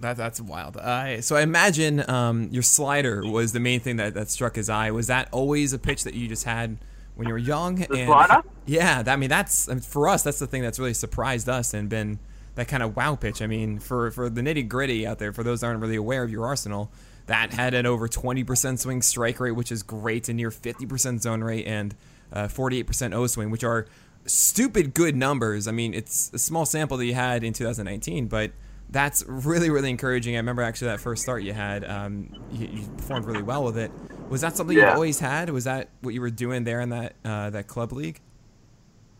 That 0.00 0.16
that's 0.16 0.40
wild. 0.40 0.76
Uh, 0.76 1.20
so 1.22 1.34
I 1.34 1.42
imagine 1.42 2.08
um, 2.08 2.48
your 2.52 2.62
slider 2.62 3.22
was 3.26 3.52
the 3.52 3.60
main 3.60 3.80
thing 3.80 3.96
that, 3.96 4.14
that 4.14 4.30
struck 4.30 4.54
his 4.54 4.70
eye. 4.70 4.90
Was 4.90 5.08
that 5.08 5.28
always 5.32 5.72
a 5.72 5.78
pitch 5.78 6.04
that 6.04 6.14
you 6.14 6.28
just 6.28 6.44
had 6.44 6.78
when 7.16 7.26
you 7.26 7.34
were 7.34 7.38
young? 7.38 7.76
The 7.76 7.98
and, 7.98 8.06
slider? 8.06 8.42
Yeah, 8.66 9.02
I 9.06 9.16
mean 9.16 9.28
that's 9.28 9.68
I 9.68 9.74
mean, 9.74 9.80
for 9.80 10.08
us. 10.08 10.22
That's 10.22 10.38
the 10.38 10.46
thing 10.46 10.62
that's 10.62 10.78
really 10.78 10.94
surprised 10.94 11.48
us 11.48 11.74
and 11.74 11.88
been 11.88 12.20
that 12.54 12.68
kind 12.68 12.82
of 12.82 12.96
wow 12.96 13.16
pitch. 13.16 13.42
I 13.42 13.46
mean, 13.46 13.80
for 13.80 14.10
for 14.12 14.30
the 14.30 14.40
nitty 14.40 14.68
gritty 14.68 15.06
out 15.06 15.18
there, 15.18 15.32
for 15.32 15.42
those 15.42 15.62
that 15.62 15.68
aren't 15.68 15.80
really 15.80 15.96
aware 15.96 16.22
of 16.22 16.30
your 16.30 16.46
arsenal, 16.46 16.92
that 17.26 17.52
had 17.52 17.74
an 17.74 17.86
over 17.86 18.08
20% 18.08 18.78
swing 18.78 19.02
strike 19.02 19.38
rate, 19.38 19.52
which 19.52 19.70
is 19.70 19.82
great, 19.82 20.28
a 20.28 20.32
near 20.32 20.50
50% 20.50 21.20
zone 21.20 21.44
rate, 21.44 21.66
and 21.66 21.94
uh, 22.32 22.44
48% 22.46 23.14
O 23.14 23.26
swing, 23.26 23.50
which 23.50 23.64
are 23.64 23.86
stupid 24.26 24.94
good 24.94 25.14
numbers. 25.14 25.68
I 25.68 25.72
mean, 25.72 25.92
it's 25.94 26.30
a 26.32 26.38
small 26.38 26.66
sample 26.66 26.96
that 26.96 27.06
you 27.06 27.14
had 27.14 27.44
in 27.44 27.52
2019, 27.52 28.28
but 28.28 28.52
that's 28.90 29.24
really 29.26 29.70
really 29.70 29.90
encouraging. 29.90 30.34
I 30.34 30.38
remember 30.38 30.62
actually 30.62 30.88
that 30.88 31.00
first 31.00 31.22
start 31.22 31.42
you 31.42 31.52
had, 31.52 31.84
um, 31.84 32.34
you, 32.52 32.68
you, 32.68 32.88
performed 32.96 33.26
really 33.26 33.42
well 33.42 33.64
with 33.64 33.76
it. 33.76 33.90
Was 34.28 34.40
that 34.40 34.56
something 34.56 34.76
yeah. 34.76 34.88
you 34.88 34.94
always 34.94 35.18
had? 35.18 35.50
Was 35.50 35.64
that 35.64 35.88
what 36.00 36.14
you 36.14 36.20
were 36.20 36.30
doing 36.30 36.64
there 36.64 36.80
in 36.80 36.90
that 36.90 37.14
uh, 37.24 37.50
that 37.50 37.66
club 37.66 37.92
league? 37.92 38.20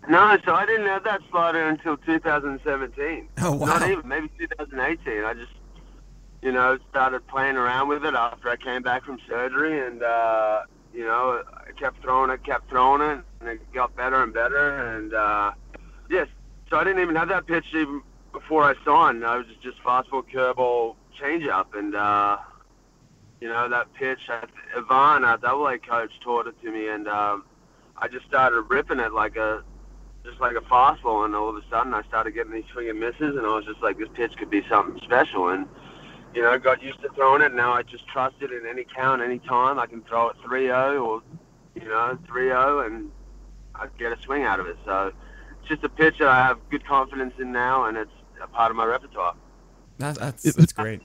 No, 0.09 0.39
so 0.45 0.55
I 0.55 0.65
didn't 0.65 0.87
have 0.87 1.05
that 1.05 1.21
slider 1.31 1.69
until 1.69 1.97
2017. 1.99 3.29
Oh 3.41 3.53
wow! 3.53 3.67
Not 3.67 3.91
even 3.91 4.09
maybe 4.09 4.31
2018. 4.39 5.25
I 5.25 5.35
just 5.35 5.53
you 6.43 6.53
know 6.53 6.79
started 6.91 7.27
playing 7.27 7.57
around 7.57 7.89
with 7.89 8.05
it 8.05 8.15
after 8.15 8.49
I 8.49 8.57
came 8.57 8.83
back 8.83 9.05
from 9.05 9.19
surgery, 9.29 9.87
and 9.87 10.03
uh, 10.03 10.63
you 10.95 11.05
know 11.05 11.43
I 11.47 11.73
kept 11.73 12.03
throwing 12.03 12.31
it, 12.31 12.43
kept 12.45 12.71
throwing 12.71 13.03
it, 13.03 13.25
and 13.41 13.49
it 13.51 13.73
got 13.73 13.95
better 13.97 14.23
and 14.23 14.33
better. 14.33 14.97
And 14.97 15.13
uh, 15.13 15.53
yes, 16.09 16.29
so 16.71 16.79
I 16.79 16.85
didn't 16.85 17.03
even 17.03 17.17
have 17.17 17.29
that 17.29 17.47
pitch 17.47 17.67
even 17.75 18.03
before 18.39 18.63
I 18.63 18.75
signed, 18.85 19.25
I 19.25 19.37
was 19.37 19.47
just 19.63 19.83
fastball, 19.83 20.23
curveball, 20.33 20.95
changeup, 21.21 21.77
and 21.77 21.95
uh, 21.95 22.39
you 23.41 23.49
know 23.49 23.69
that 23.69 23.93
pitch. 23.95 24.21
Ivan, 24.77 25.25
our 25.25 25.39
double 25.39 25.67
A 25.67 25.79
coach, 25.79 26.13
taught 26.23 26.47
it 26.47 26.55
to 26.63 26.71
me, 26.71 26.89
and 26.89 27.09
um, 27.09 27.45
I 27.97 28.07
just 28.09 28.27
started 28.27 28.63
ripping 28.63 29.01
it 29.01 29.13
like 29.13 29.37
a 29.37 29.63
just 30.25 30.41
like 30.41 30.57
a 30.57 30.61
fastball, 30.61 31.25
and 31.25 31.35
all 31.35 31.49
of 31.49 31.57
a 31.57 31.63
sudden 31.71 31.95
I 31.95 32.03
started 32.05 32.33
getting 32.33 32.53
these 32.53 32.65
swing 32.73 32.89
and 32.89 33.01
misses, 33.01 33.37
and 33.37 33.41
I 33.41 33.55
was 33.57 33.65
just 33.65 33.83
like, 33.83 33.99
this 33.99 34.09
pitch 34.15 34.33
could 34.39 34.51
be 34.51 34.63
something 34.69 35.01
special, 35.05 35.49
and 35.49 35.67
you 36.35 36.43
know, 36.43 36.57
got 36.59 36.83
used 36.83 37.01
to 37.03 37.09
throwing 37.11 37.43
it. 37.43 37.53
Now 37.55 37.73
I 37.73 37.83
just 37.83 38.07
trust 38.07 38.37
it 38.41 38.53
in 38.53 38.67
any 38.69 38.85
count, 38.85 39.21
any 39.21 39.41
time. 39.41 39.79
I 39.79 39.87
can 39.87 40.03
throw 40.03 40.29
it 40.29 40.37
3-0 40.47 41.05
or 41.05 41.23
you 41.75 41.89
know 41.89 42.19
3-0, 42.29 42.87
and 42.87 43.11
I 43.75 43.89
get 43.99 44.13
a 44.13 44.23
swing 44.23 44.45
out 44.45 44.61
of 44.61 44.67
it. 44.67 44.77
So 44.85 45.13
it's 45.61 45.69
just 45.69 45.83
a 45.83 45.89
pitch 45.89 46.19
that 46.19 46.29
I 46.29 46.47
have 46.47 46.59
good 46.71 46.87
confidence 46.87 47.35
in 47.41 47.51
now, 47.51 47.87
and 47.87 47.97
it's 47.97 48.11
part 48.53 48.71
of 48.71 48.77
my 48.77 48.85
repertoire. 48.85 49.35
That's 49.99 50.19
that's, 50.19 50.43
that's 50.55 50.73
great. 50.73 51.03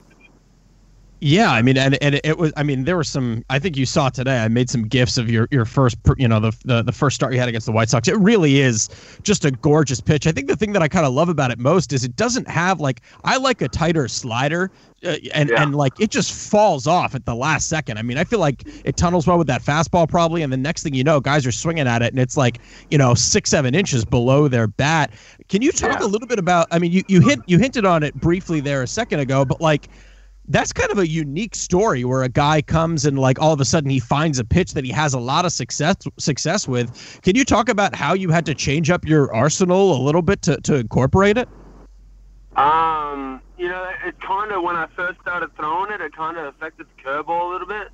Yeah, 1.25 1.53
I 1.53 1.61
mean, 1.61 1.77
and, 1.77 1.97
and 2.03 2.19
it 2.21 2.37
was. 2.37 2.51
I 2.57 2.63
mean, 2.63 2.83
there 2.83 2.97
were 2.97 3.03
some. 3.05 3.45
I 3.49 3.57
think 3.57 3.77
you 3.77 3.85
saw 3.85 4.09
today. 4.09 4.39
I 4.39 4.49
made 4.49 4.69
some 4.69 4.85
gifs 4.85 5.17
of 5.17 5.29
your 5.29 5.47
your 5.51 5.63
first, 5.63 5.95
you 6.17 6.27
know, 6.27 6.41
the, 6.41 6.51
the 6.65 6.81
the 6.81 6.91
first 6.91 7.15
start 7.15 7.31
you 7.31 7.39
had 7.39 7.47
against 7.47 7.65
the 7.65 7.71
White 7.71 7.89
Sox. 7.89 8.09
It 8.09 8.17
really 8.17 8.59
is 8.59 8.89
just 9.21 9.45
a 9.45 9.51
gorgeous 9.51 10.01
pitch. 10.01 10.27
I 10.27 10.33
think 10.33 10.49
the 10.49 10.57
thing 10.57 10.73
that 10.73 10.81
I 10.81 10.89
kind 10.89 11.05
of 11.05 11.13
love 11.13 11.29
about 11.29 11.49
it 11.49 11.59
most 11.59 11.93
is 11.93 12.03
it 12.03 12.17
doesn't 12.17 12.49
have 12.49 12.81
like 12.81 12.99
I 13.23 13.37
like 13.37 13.61
a 13.61 13.69
tighter 13.69 14.09
slider, 14.09 14.69
uh, 15.05 15.15
and 15.33 15.47
yeah. 15.47 15.63
and 15.63 15.73
like 15.73 15.97
it 15.97 16.11
just 16.11 16.33
falls 16.33 16.87
off 16.87 17.15
at 17.15 17.25
the 17.25 17.35
last 17.35 17.69
second. 17.69 17.97
I 17.97 18.01
mean, 18.01 18.17
I 18.17 18.25
feel 18.25 18.39
like 18.39 18.65
it 18.83 18.97
tunnels 18.97 19.25
well 19.25 19.37
with 19.37 19.47
that 19.47 19.61
fastball 19.61 20.09
probably, 20.09 20.41
and 20.41 20.51
the 20.51 20.57
next 20.57 20.83
thing 20.83 20.93
you 20.93 21.05
know, 21.05 21.21
guys 21.21 21.47
are 21.47 21.53
swinging 21.53 21.87
at 21.87 22.01
it, 22.01 22.11
and 22.11 22.19
it's 22.19 22.35
like 22.35 22.59
you 22.91 22.97
know 22.97 23.13
six 23.13 23.49
seven 23.49 23.75
inches 23.75 24.03
below 24.03 24.49
their 24.49 24.67
bat. 24.67 25.13
Can 25.47 25.61
you 25.61 25.71
talk 25.71 26.01
yeah. 26.01 26.05
a 26.05 26.09
little 26.09 26.27
bit 26.27 26.37
about? 26.37 26.67
I 26.69 26.79
mean, 26.79 26.91
you 26.91 27.01
you 27.07 27.21
hit 27.21 27.39
you 27.47 27.59
hinted 27.59 27.85
on 27.85 28.03
it 28.03 28.13
briefly 28.15 28.59
there 28.59 28.83
a 28.83 28.87
second 28.87 29.21
ago, 29.21 29.45
but 29.45 29.61
like 29.61 29.87
that's 30.47 30.73
kind 30.73 30.91
of 30.91 30.97
a 30.97 31.07
unique 31.07 31.55
story 31.55 32.03
where 32.03 32.23
a 32.23 32.29
guy 32.29 32.61
comes 32.61 33.05
and 33.05 33.17
like 33.17 33.39
all 33.39 33.53
of 33.53 33.61
a 33.61 33.65
sudden 33.65 33.89
he 33.89 33.99
finds 33.99 34.39
a 34.39 34.43
pitch 34.43 34.73
that 34.73 34.83
he 34.83 34.91
has 34.91 35.13
a 35.13 35.19
lot 35.19 35.45
of 35.45 35.51
success 35.51 35.95
success 36.19 36.67
with. 36.67 37.19
Can 37.23 37.35
you 37.35 37.45
talk 37.45 37.69
about 37.69 37.95
how 37.95 38.13
you 38.13 38.29
had 38.29 38.45
to 38.47 38.55
change 38.55 38.89
up 38.89 39.05
your 39.05 39.33
arsenal 39.33 39.95
a 39.95 40.01
little 40.01 40.21
bit 40.21 40.41
to, 40.43 40.59
to 40.61 40.75
incorporate 40.75 41.37
it? 41.37 41.47
Um, 42.55 43.41
you 43.57 43.67
know, 43.67 43.89
it 44.05 44.19
kind 44.19 44.51
of 44.51 44.63
when 44.63 44.75
I 44.75 44.87
first 44.95 45.21
started 45.21 45.55
throwing 45.55 45.91
it, 45.91 46.01
it 46.01 46.15
kind 46.15 46.37
of 46.37 46.45
affected 46.53 46.87
the 46.95 47.03
curveball 47.03 47.49
a 47.49 47.51
little 47.51 47.67
bit. 47.67 47.89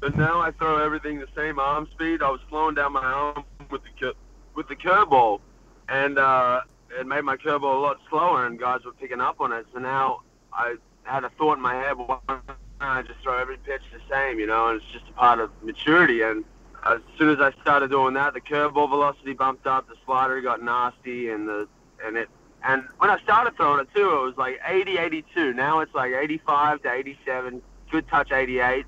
But 0.00 0.16
now 0.16 0.40
I 0.40 0.52
throw 0.52 0.82
everything 0.84 1.18
the 1.18 1.28
same 1.34 1.58
arm 1.58 1.88
speed. 1.92 2.22
I 2.22 2.30
was 2.30 2.40
slowing 2.48 2.74
down 2.74 2.92
my 2.92 3.04
arm 3.04 3.44
with 3.70 3.82
the 3.82 4.14
with 4.54 4.68
the 4.68 4.76
curveball, 4.76 5.40
and 5.88 6.18
uh, 6.18 6.60
it 6.98 7.06
made 7.06 7.22
my 7.22 7.36
curveball 7.36 7.76
a 7.76 7.80
lot 7.80 7.98
slower, 8.08 8.46
and 8.46 8.58
guys 8.58 8.84
were 8.84 8.92
picking 8.92 9.20
up 9.20 9.40
on 9.40 9.52
it. 9.52 9.66
So 9.72 9.80
now 9.80 10.20
I 10.52 10.76
had 11.04 11.24
a 11.24 11.30
thought 11.30 11.56
in 11.56 11.62
my 11.62 11.74
head, 11.74 11.96
why 11.96 12.18
don't 12.28 12.42
I 12.80 13.02
just 13.02 13.20
throw 13.22 13.38
every 13.38 13.56
pitch 13.58 13.82
the 13.92 14.00
same, 14.10 14.38
you 14.38 14.46
know? 14.46 14.68
And 14.68 14.80
it's 14.80 14.90
just 14.92 15.08
a 15.08 15.12
part 15.12 15.40
of 15.40 15.50
maturity. 15.62 16.22
And 16.22 16.44
as 16.84 17.00
soon 17.18 17.30
as 17.30 17.40
I 17.40 17.52
started 17.62 17.90
doing 17.90 18.14
that, 18.14 18.34
the 18.34 18.40
curveball 18.40 18.88
velocity 18.88 19.32
bumped 19.32 19.66
up, 19.66 19.88
the 19.88 19.94
slider 20.04 20.40
got 20.40 20.62
nasty, 20.62 21.30
and 21.30 21.48
the 21.48 21.68
and 22.04 22.16
it 22.16 22.28
and 22.62 22.84
when 22.98 23.10
I 23.10 23.20
started 23.20 23.56
throwing 23.56 23.80
it 23.80 23.88
too, 23.94 24.08
it 24.08 24.22
was 24.22 24.34
like 24.36 24.58
80, 24.66 24.98
82. 24.98 25.52
Now 25.52 25.80
it's 25.80 25.94
like 25.94 26.12
85 26.12 26.82
to 26.82 26.92
87, 26.92 27.62
good 27.90 28.08
touch 28.08 28.32
88. 28.32 28.86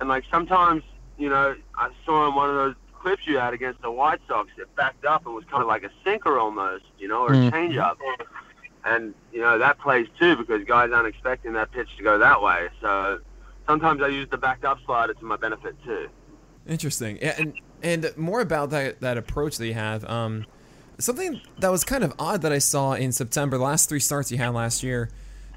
And 0.00 0.08
like 0.08 0.24
sometimes, 0.30 0.82
you 1.18 1.30
know, 1.30 1.56
I 1.74 1.90
saw 2.04 2.28
in 2.28 2.34
one 2.34 2.50
of 2.50 2.56
those 2.56 2.74
clips 3.00 3.22
you 3.26 3.38
had 3.38 3.54
against 3.54 3.80
the 3.80 3.90
White 3.90 4.20
Sox, 4.28 4.50
it 4.58 4.74
backed 4.76 5.06
up 5.06 5.24
and 5.24 5.34
was 5.34 5.44
kind 5.50 5.62
of 5.62 5.68
like 5.68 5.84
a 5.84 5.90
sinker 6.04 6.38
almost, 6.38 6.84
you 6.98 7.08
know, 7.08 7.22
or 7.22 7.32
a 7.32 7.36
mm. 7.36 7.50
And, 8.84 9.14
you 9.32 9.40
know, 9.40 9.58
that 9.58 9.78
plays 9.78 10.06
too 10.18 10.36
because 10.36 10.64
guys 10.64 10.90
aren't 10.92 11.08
expecting 11.08 11.52
that 11.54 11.70
pitch 11.72 11.88
to 11.96 12.02
go 12.02 12.18
that 12.18 12.40
way. 12.40 12.68
So 12.80 13.20
sometimes 13.66 14.02
I 14.02 14.08
use 14.08 14.28
the 14.30 14.38
backed 14.38 14.64
up 14.64 14.78
slider 14.86 15.14
to 15.14 15.24
my 15.24 15.36
benefit 15.36 15.76
too. 15.84 16.08
Interesting. 16.66 17.18
And 17.18 17.54
and 17.82 18.12
more 18.16 18.40
about 18.40 18.70
that 18.70 19.00
that 19.00 19.16
approach 19.16 19.58
that 19.58 19.66
you 19.66 19.74
have. 19.74 20.04
Um, 20.04 20.46
something 20.98 21.40
that 21.58 21.70
was 21.70 21.84
kind 21.84 22.04
of 22.04 22.12
odd 22.18 22.42
that 22.42 22.52
I 22.52 22.58
saw 22.58 22.92
in 22.92 23.12
September, 23.12 23.56
the 23.56 23.64
last 23.64 23.88
three 23.88 24.00
starts 24.00 24.30
you 24.30 24.38
had 24.38 24.50
last 24.50 24.82
year, 24.82 25.10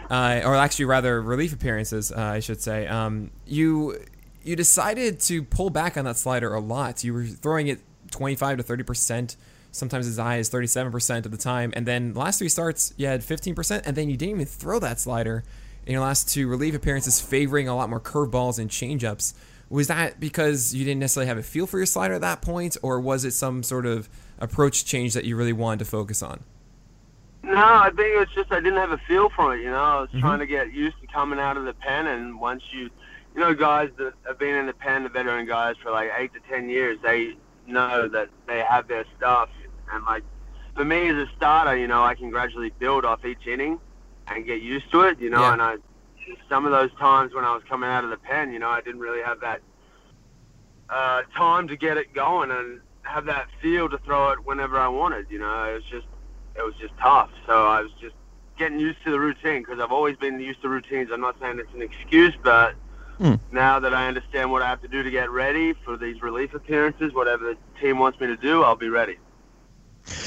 uh, 0.09 0.41
or 0.45 0.55
actually 0.55 0.85
rather 0.85 1.21
relief 1.21 1.53
appearances, 1.53 2.11
uh, 2.11 2.19
I 2.19 2.39
should 2.39 2.61
say. 2.61 2.87
Um, 2.87 3.31
you 3.45 3.99
you 4.43 4.55
decided 4.55 5.19
to 5.21 5.43
pull 5.43 5.69
back 5.69 5.97
on 5.97 6.05
that 6.05 6.17
slider 6.17 6.53
a 6.53 6.59
lot. 6.59 7.03
You 7.03 7.13
were 7.13 7.25
throwing 7.25 7.67
it 7.67 7.79
25 8.11 8.57
to 8.57 8.63
30 8.63 8.83
percent, 8.83 9.37
sometimes 9.71 10.07
as 10.07 10.17
high 10.17 10.37
as 10.37 10.49
37 10.49 10.91
percent 10.91 11.25
of 11.25 11.31
the 11.31 11.37
time. 11.37 11.73
And 11.75 11.85
then 11.85 12.13
last 12.13 12.39
three 12.39 12.49
starts, 12.49 12.93
you 12.97 13.07
had 13.07 13.23
15 13.23 13.55
percent, 13.55 13.85
and 13.85 13.95
then 13.95 14.09
you 14.09 14.17
didn't 14.17 14.35
even 14.35 14.45
throw 14.45 14.79
that 14.79 14.99
slider 14.99 15.43
in 15.85 15.93
your 15.93 16.01
last 16.01 16.29
two 16.29 16.47
relief 16.47 16.75
appearances, 16.75 17.19
favoring 17.19 17.67
a 17.67 17.75
lot 17.75 17.89
more 17.89 17.99
curveballs 17.99 18.59
and 18.59 18.69
changeups. 18.69 19.33
Was 19.69 19.87
that 19.87 20.19
because 20.19 20.75
you 20.75 20.83
didn't 20.83 20.99
necessarily 20.99 21.27
have 21.27 21.37
a 21.37 21.43
feel 21.43 21.65
for 21.65 21.77
your 21.77 21.85
slider 21.85 22.15
at 22.15 22.21
that 22.21 22.41
point, 22.41 22.77
or 22.81 22.99
was 22.99 23.23
it 23.23 23.31
some 23.31 23.63
sort 23.63 23.85
of 23.85 24.09
approach 24.37 24.85
change 24.85 25.13
that 25.13 25.23
you 25.23 25.35
really 25.35 25.53
wanted 25.53 25.79
to 25.79 25.85
focus 25.85 26.21
on? 26.21 26.43
No, 27.43 27.55
I 27.55 27.89
think 27.95 28.15
it 28.15 28.19
was 28.19 28.27
just 28.35 28.51
I 28.51 28.59
didn't 28.59 28.77
have 28.77 28.91
a 28.91 28.99
feel 28.99 29.29
for 29.29 29.55
it. 29.55 29.61
You 29.61 29.71
know, 29.71 29.81
I 29.81 30.01
was 30.01 30.09
mm-hmm. 30.09 30.19
trying 30.19 30.39
to 30.39 30.45
get 30.45 30.73
used 30.73 30.99
to 31.01 31.07
coming 31.07 31.39
out 31.39 31.57
of 31.57 31.65
the 31.65 31.73
pen, 31.73 32.07
and 32.07 32.39
once 32.39 32.61
you, 32.71 32.89
you 33.33 33.41
know, 33.41 33.53
guys 33.53 33.89
that 33.97 34.13
have 34.27 34.37
been 34.37 34.55
in 34.55 34.67
the 34.67 34.73
pen, 34.73 35.03
the 35.03 35.09
veteran 35.09 35.47
guys 35.47 35.75
for 35.81 35.91
like 35.91 36.11
eight 36.17 36.33
to 36.33 36.39
ten 36.49 36.69
years, 36.69 36.99
they 37.01 37.35
know 37.65 38.07
that 38.09 38.29
they 38.47 38.59
have 38.59 38.87
their 38.87 39.05
stuff, 39.17 39.49
and 39.91 40.03
like 40.05 40.23
for 40.75 40.85
me 40.85 41.09
as 41.09 41.15
a 41.15 41.27
starter, 41.35 41.75
you 41.75 41.87
know, 41.87 42.03
I 42.03 42.15
can 42.15 42.29
gradually 42.29 42.71
build 42.79 43.05
off 43.05 43.25
each 43.25 43.45
inning 43.47 43.79
and 44.27 44.45
get 44.45 44.61
used 44.61 44.91
to 44.91 45.01
it. 45.01 45.19
You 45.19 45.29
know, 45.29 45.41
yeah. 45.41 45.53
and 45.53 45.61
I 45.61 45.75
some 46.49 46.65
of 46.65 46.71
those 46.71 46.91
times 46.99 47.33
when 47.33 47.45
I 47.45 47.53
was 47.53 47.63
coming 47.67 47.89
out 47.89 48.03
of 48.03 48.09
the 48.09 48.17
pen, 48.17 48.53
you 48.53 48.59
know, 48.59 48.69
I 48.69 48.81
didn't 48.81 49.01
really 49.01 49.21
have 49.21 49.39
that 49.41 49.61
uh, 50.89 51.23
time 51.35 51.67
to 51.67 51.75
get 51.75 51.97
it 51.97 52.13
going, 52.13 52.51
and 52.51 52.81
have 53.03 53.25
that 53.25 53.47
feel 53.61 53.89
to 53.89 53.97
throw 53.99 54.29
it 54.29 54.45
whenever 54.45 54.77
I 54.79 54.87
wanted. 54.87 55.27
You 55.29 55.39
know, 55.39 55.63
it 55.65 55.73
was 55.73 55.83
just 55.83 56.07
it 56.55 56.63
was 56.63 56.73
just 56.79 56.93
tough. 56.99 57.29
So 57.45 57.67
I 57.67 57.81
was 57.81 57.91
just 57.99 58.15
getting 58.57 58.79
used 58.79 59.03
to 59.03 59.11
the 59.11 59.19
routine 59.19 59.61
because 59.63 59.79
I've 59.79 59.91
always 59.91 60.17
been 60.17 60.39
used 60.39 60.61
to 60.61 60.69
routines. 60.69 61.09
I'm 61.11 61.21
not 61.21 61.35
saying 61.39 61.59
it's 61.59 61.73
an 61.73 61.81
excuse, 61.81 62.33
but 62.43 62.75
mm. 63.19 63.39
now 63.51 63.79
that 63.79 63.93
I 63.93 64.07
understand 64.07 64.51
what 64.51 64.61
I 64.61 64.67
have 64.67 64.81
to 64.81 64.87
do 64.87 65.01
to 65.03 65.09
get 65.09 65.31
ready 65.31 65.73
for 65.73 65.97
these 65.97 66.21
relief 66.21 66.53
appearances, 66.53 67.13
whatever 67.13 67.53
the 67.53 67.57
team 67.79 67.99
wants 67.99 68.19
me 68.19 68.27
to 68.27 68.37
do, 68.37 68.63
I'll 68.63 68.75
be 68.75 68.89
ready. 68.89 69.17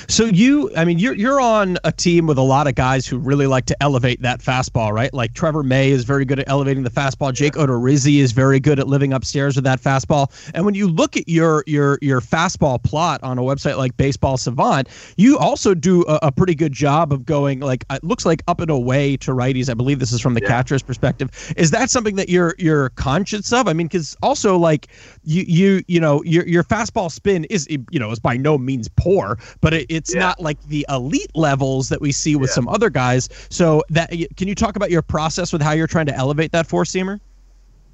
So 0.09 0.25
you, 0.25 0.71
I 0.77 0.85
mean, 0.85 0.99
you're 0.99 1.15
you're 1.15 1.41
on 1.41 1.79
a 1.85 1.93
team 1.93 2.27
with 2.27 2.39
a 2.39 2.43
lot 2.43 2.67
of 2.67 2.75
guys 2.75 3.07
who 3.07 3.19
really 3.19 3.47
like 3.47 3.67
to 3.67 3.83
elevate 3.83 4.23
that 4.23 4.41
fastball, 4.41 4.93
right? 4.93 5.13
Like 5.13 5.35
Trevor 5.35 5.63
May 5.63 5.91
is 5.91 6.05
very 6.05 6.25
good 6.25 6.39
at 6.39 6.49
elevating 6.49 6.83
the 6.83 6.91
fastball. 6.91 7.33
Jake 7.33 7.55
Odorizzi 7.55 8.19
is 8.19 8.33
very 8.33 8.61
good 8.61 8.79
at 8.79 8.87
living 8.87 9.13
upstairs 9.13 9.57
with 9.57 9.65
that 9.65 9.81
fastball. 9.81 10.31
And 10.55 10.65
when 10.65 10.75
you 10.75 10.89
look 10.89 11.17
at 11.17 11.29
your 11.29 11.65
your 11.67 11.99
your 12.03 12.21
fastball 12.21 12.83
plot 12.83 13.21
on 13.23 13.39
a 13.39 13.43
website 13.43 13.77
like 13.77 13.97
Baseball 13.97 14.37
Savant, 14.37 14.89
you 15.17 15.39
also 15.39 15.75
do 15.75 16.03
a, 16.03 16.19
a 16.23 16.33
pretty 16.33 16.55
good 16.55 16.73
job 16.73 17.13
of 17.13 17.25
going 17.25 17.61
like 17.61 17.85
it 17.91 18.05
looks 18.05 18.25
like 18.25 18.43
up 18.49 18.61
and 18.61 18.71
away 18.71 19.17
to 19.19 19.33
righties. 19.33 19.69
I 19.69 19.75
believe 19.75 19.99
this 19.99 20.13
is 20.13 20.21
from 20.21 20.35
the 20.35 20.43
yeah. 20.43 20.49
catcher's 20.49 20.83
perspective. 20.83 21.55
Is 21.57 21.71
that 21.73 21.91
something 21.91 22.17
that 22.17 22.29
you're 22.29 22.55
you're 22.59 22.91
conscious 22.91 23.53
of? 23.53 23.69
I 23.69 23.73
mean, 23.73 23.87
because 23.87 24.17
also 24.23 24.57
like 24.57 24.89
you 25.25 25.45
you 25.47 25.83
you 25.89 26.01
know 26.01 26.23
your 26.25 26.47
your 26.47 26.65
fastball 26.65 27.11
spin 27.11 27.45
is 27.45 27.67
you 27.69 27.99
know 27.99 28.11
is 28.11 28.19
by 28.19 28.37
no 28.37 28.59
means 28.59 28.89
poor, 28.89 29.39
but 29.61 29.74
it, 29.75 29.87
it's 29.89 30.15
yeah. 30.15 30.21
not 30.21 30.41
like 30.41 30.61
the 30.69 30.87
elite 30.89 31.31
levels 31.35 31.89
that 31.89 32.01
we 32.01 32.13
see 32.13 32.37
with 32.37 32.51
yeah. 32.51 32.55
some 32.55 32.69
other 32.69 32.91
guys. 32.91 33.29
So 33.51 33.83
that 33.91 34.11
can 34.37 34.49
you 34.49 34.55
talk 34.55 34.77
about 34.77 34.91
your 34.91 35.03
process 35.03 35.53
with 35.53 35.63
how 35.63 35.73
you're 35.73 35.87
trying 35.87 36.07
to 36.07 36.15
elevate 36.15 36.53
that 36.53 36.67
four 36.67 36.85
seamer? 36.85 37.21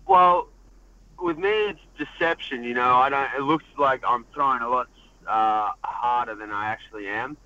Well, 0.07 0.49
with 1.21 1.39
me, 1.39 1.49
it's 1.49 1.81
deception. 1.99 2.65
You 2.65 2.75
know, 2.75 2.97
I 2.97 3.09
don't. 3.09 3.29
It 3.37 3.43
looks 3.43 3.65
like 3.79 4.03
I'm 4.07 4.25
throwing 4.35 4.63
a 4.63 4.69
lot 4.69 4.89
uh, 5.27 5.71
harder 5.83 6.35
than 6.35 6.51
I 6.51 6.67
actually 6.67 7.07
am 7.07 7.37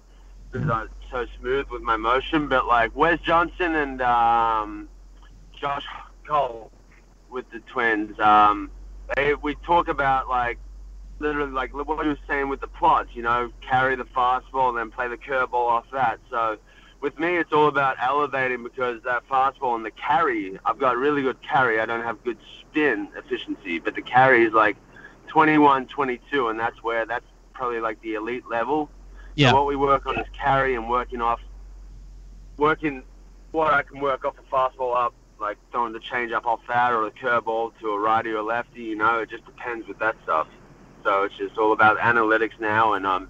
because 0.50 0.68
I'm 0.70 0.88
so 1.10 1.26
smooth 1.38 1.66
with 1.68 1.82
my 1.82 1.96
motion. 1.96 2.48
But 2.48 2.66
like 2.66 2.94
Wes 2.96 3.20
Johnson 3.20 3.74
and 3.74 4.00
um, 4.02 4.88
Josh 5.58 5.84
Cole 6.26 6.70
with 7.30 7.50
the 7.50 7.60
Twins, 7.60 8.18
um, 8.20 8.70
they, 9.16 9.34
we 9.34 9.56
talk 9.56 9.88
about 9.88 10.28
like 10.28 10.58
literally 11.24 11.52
like 11.52 11.74
what 11.74 12.04
you 12.04 12.10
were 12.10 12.18
saying 12.28 12.48
with 12.48 12.60
the 12.60 12.68
plots, 12.68 13.08
you 13.14 13.22
know, 13.22 13.50
carry 13.68 13.96
the 13.96 14.04
fastball 14.04 14.68
and 14.68 14.78
then 14.78 14.90
play 14.90 15.08
the 15.08 15.16
curveball 15.16 15.68
off 15.68 15.86
that. 15.92 16.20
So 16.30 16.58
with 17.00 17.18
me, 17.18 17.36
it's 17.36 17.52
all 17.52 17.66
about 17.66 17.96
elevating 18.00 18.62
because 18.62 19.02
that 19.04 19.26
fastball 19.28 19.74
and 19.74 19.84
the 19.84 19.90
carry, 19.90 20.58
I've 20.64 20.78
got 20.78 20.96
really 20.96 21.22
good 21.22 21.38
carry. 21.42 21.80
I 21.80 21.86
don't 21.86 22.02
have 22.02 22.22
good 22.22 22.38
spin 22.60 23.08
efficiency, 23.16 23.78
but 23.78 23.94
the 23.94 24.02
carry 24.02 24.44
is 24.44 24.52
like 24.52 24.76
21, 25.28 25.86
22, 25.86 26.48
and 26.48 26.60
that's 26.60 26.82
where 26.82 27.06
that's 27.06 27.24
probably 27.54 27.80
like 27.80 28.00
the 28.02 28.14
elite 28.14 28.44
level. 28.48 28.90
Yeah. 29.34 29.50
So 29.50 29.56
what 29.56 29.66
we 29.66 29.76
work 29.76 30.06
on 30.06 30.18
is 30.18 30.26
carry 30.32 30.74
and 30.74 30.88
working 30.88 31.20
off, 31.20 31.40
working 32.58 33.02
what 33.52 33.72
I 33.72 33.82
can 33.82 34.00
work 34.00 34.24
off 34.24 34.36
the 34.36 34.42
fastball 34.42 34.94
up, 34.94 35.14
like 35.40 35.56
throwing 35.72 35.92
the 35.94 36.00
change 36.00 36.32
up 36.32 36.46
off 36.46 36.60
that 36.68 36.92
or 36.92 37.04
the 37.04 37.10
curveball 37.10 37.72
to 37.80 37.92
a 37.92 37.98
righty 37.98 38.30
or 38.30 38.38
a 38.38 38.42
lefty. 38.42 38.82
You 38.82 38.96
know, 38.96 39.20
it 39.20 39.30
just 39.30 39.44
depends 39.46 39.88
with 39.88 39.98
that 40.00 40.16
stuff. 40.24 40.48
So 41.04 41.22
it's 41.24 41.36
just 41.36 41.56
all 41.58 41.72
about 41.72 41.98
analytics 41.98 42.58
now, 42.58 42.94
and 42.94 43.06
um, 43.06 43.28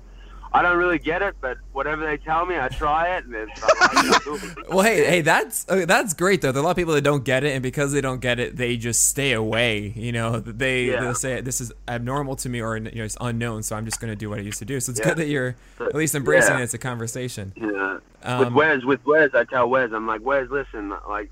I 0.54 0.62
don't 0.62 0.78
really 0.78 1.00
get 1.00 1.20
it, 1.20 1.34
but 1.40 1.58
whatever 1.72 2.06
they 2.06 2.16
tell 2.16 2.46
me, 2.46 2.56
I 2.56 2.68
try 2.68 3.16
it. 3.16 3.24
And 3.24 3.34
it's, 3.34 4.68
well, 4.68 4.82
hey, 4.82 5.04
hey, 5.04 5.20
that's 5.20 5.68
uh, 5.68 5.84
that's 5.84 6.14
great 6.14 6.42
though. 6.42 6.52
There 6.52 6.60
are 6.60 6.62
a 6.62 6.64
lot 6.64 6.70
of 6.70 6.76
people 6.76 6.94
that 6.94 7.02
don't 7.02 7.24
get 7.24 7.42
it, 7.42 7.50
and 7.50 7.62
because 7.62 7.92
they 7.92 8.00
don't 8.00 8.20
get 8.20 8.38
it, 8.38 8.56
they 8.56 8.76
just 8.76 9.06
stay 9.06 9.32
away. 9.32 9.92
You 9.96 10.12
know, 10.12 10.38
they 10.38 10.92
yeah. 10.92 11.00
they'll 11.00 11.14
say 11.16 11.40
this 11.40 11.60
is 11.60 11.72
abnormal 11.88 12.36
to 12.36 12.48
me, 12.48 12.62
or 12.62 12.76
you 12.76 12.82
know, 12.82 13.04
it's 13.04 13.16
unknown. 13.20 13.64
So 13.64 13.74
I'm 13.74 13.84
just 13.84 14.00
going 14.00 14.12
to 14.12 14.16
do 14.16 14.30
what 14.30 14.38
I 14.38 14.42
used 14.42 14.60
to 14.60 14.64
do. 14.64 14.78
So 14.78 14.90
it's 14.90 15.00
yeah. 15.00 15.06
good 15.06 15.16
that 15.16 15.26
you're 15.26 15.56
at 15.80 15.94
least 15.96 16.14
embracing 16.14 16.54
yeah. 16.54 16.60
it 16.60 16.64
as 16.64 16.74
a 16.74 16.78
conversation. 16.78 17.52
Yeah. 17.56 17.98
Um, 18.22 18.38
with 18.38 18.52
Wes, 18.52 18.84
with 18.84 19.04
Wes, 19.04 19.30
I 19.34 19.42
tell 19.42 19.68
Wes, 19.68 19.90
I'm 19.92 20.06
like, 20.06 20.24
Wes, 20.24 20.48
listen, 20.50 20.94
like, 21.08 21.30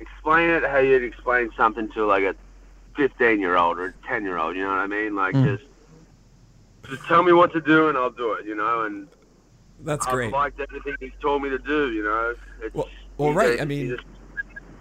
explain 0.00 0.50
it 0.50 0.64
how 0.64 0.78
you'd 0.78 1.04
explain 1.04 1.50
something 1.56 1.88
to 1.92 2.04
like 2.04 2.24
a 2.24 2.34
15 2.96 3.40
year 3.40 3.56
old 3.56 3.78
or 3.78 3.94
10 4.06 4.24
year 4.24 4.38
old. 4.38 4.56
You 4.56 4.62
know 4.62 4.70
what 4.70 4.78
I 4.78 4.86
mean? 4.86 5.14
Like 5.14 5.34
mm. 5.34 5.44
just 5.44 5.70
just 6.88 7.06
tell 7.06 7.22
me 7.22 7.32
what 7.32 7.52
to 7.52 7.60
do 7.60 7.88
and 7.88 7.96
I'll 7.96 8.10
do 8.10 8.32
it. 8.34 8.46
You 8.46 8.54
know, 8.54 8.82
and 8.82 9.08
that's 9.80 10.06
I've 10.06 10.12
great. 10.12 10.32
liked 10.32 10.60
everything 10.60 10.94
he's 11.00 11.12
told 11.20 11.42
me 11.42 11.50
to 11.50 11.58
do. 11.58 11.92
You 11.92 12.04
know, 12.04 12.34
it's, 12.62 12.74
well, 12.74 12.88
well 13.18 13.32
right. 13.32 13.60
I 13.60 13.64
mean. 13.64 13.90
Just, 13.90 14.04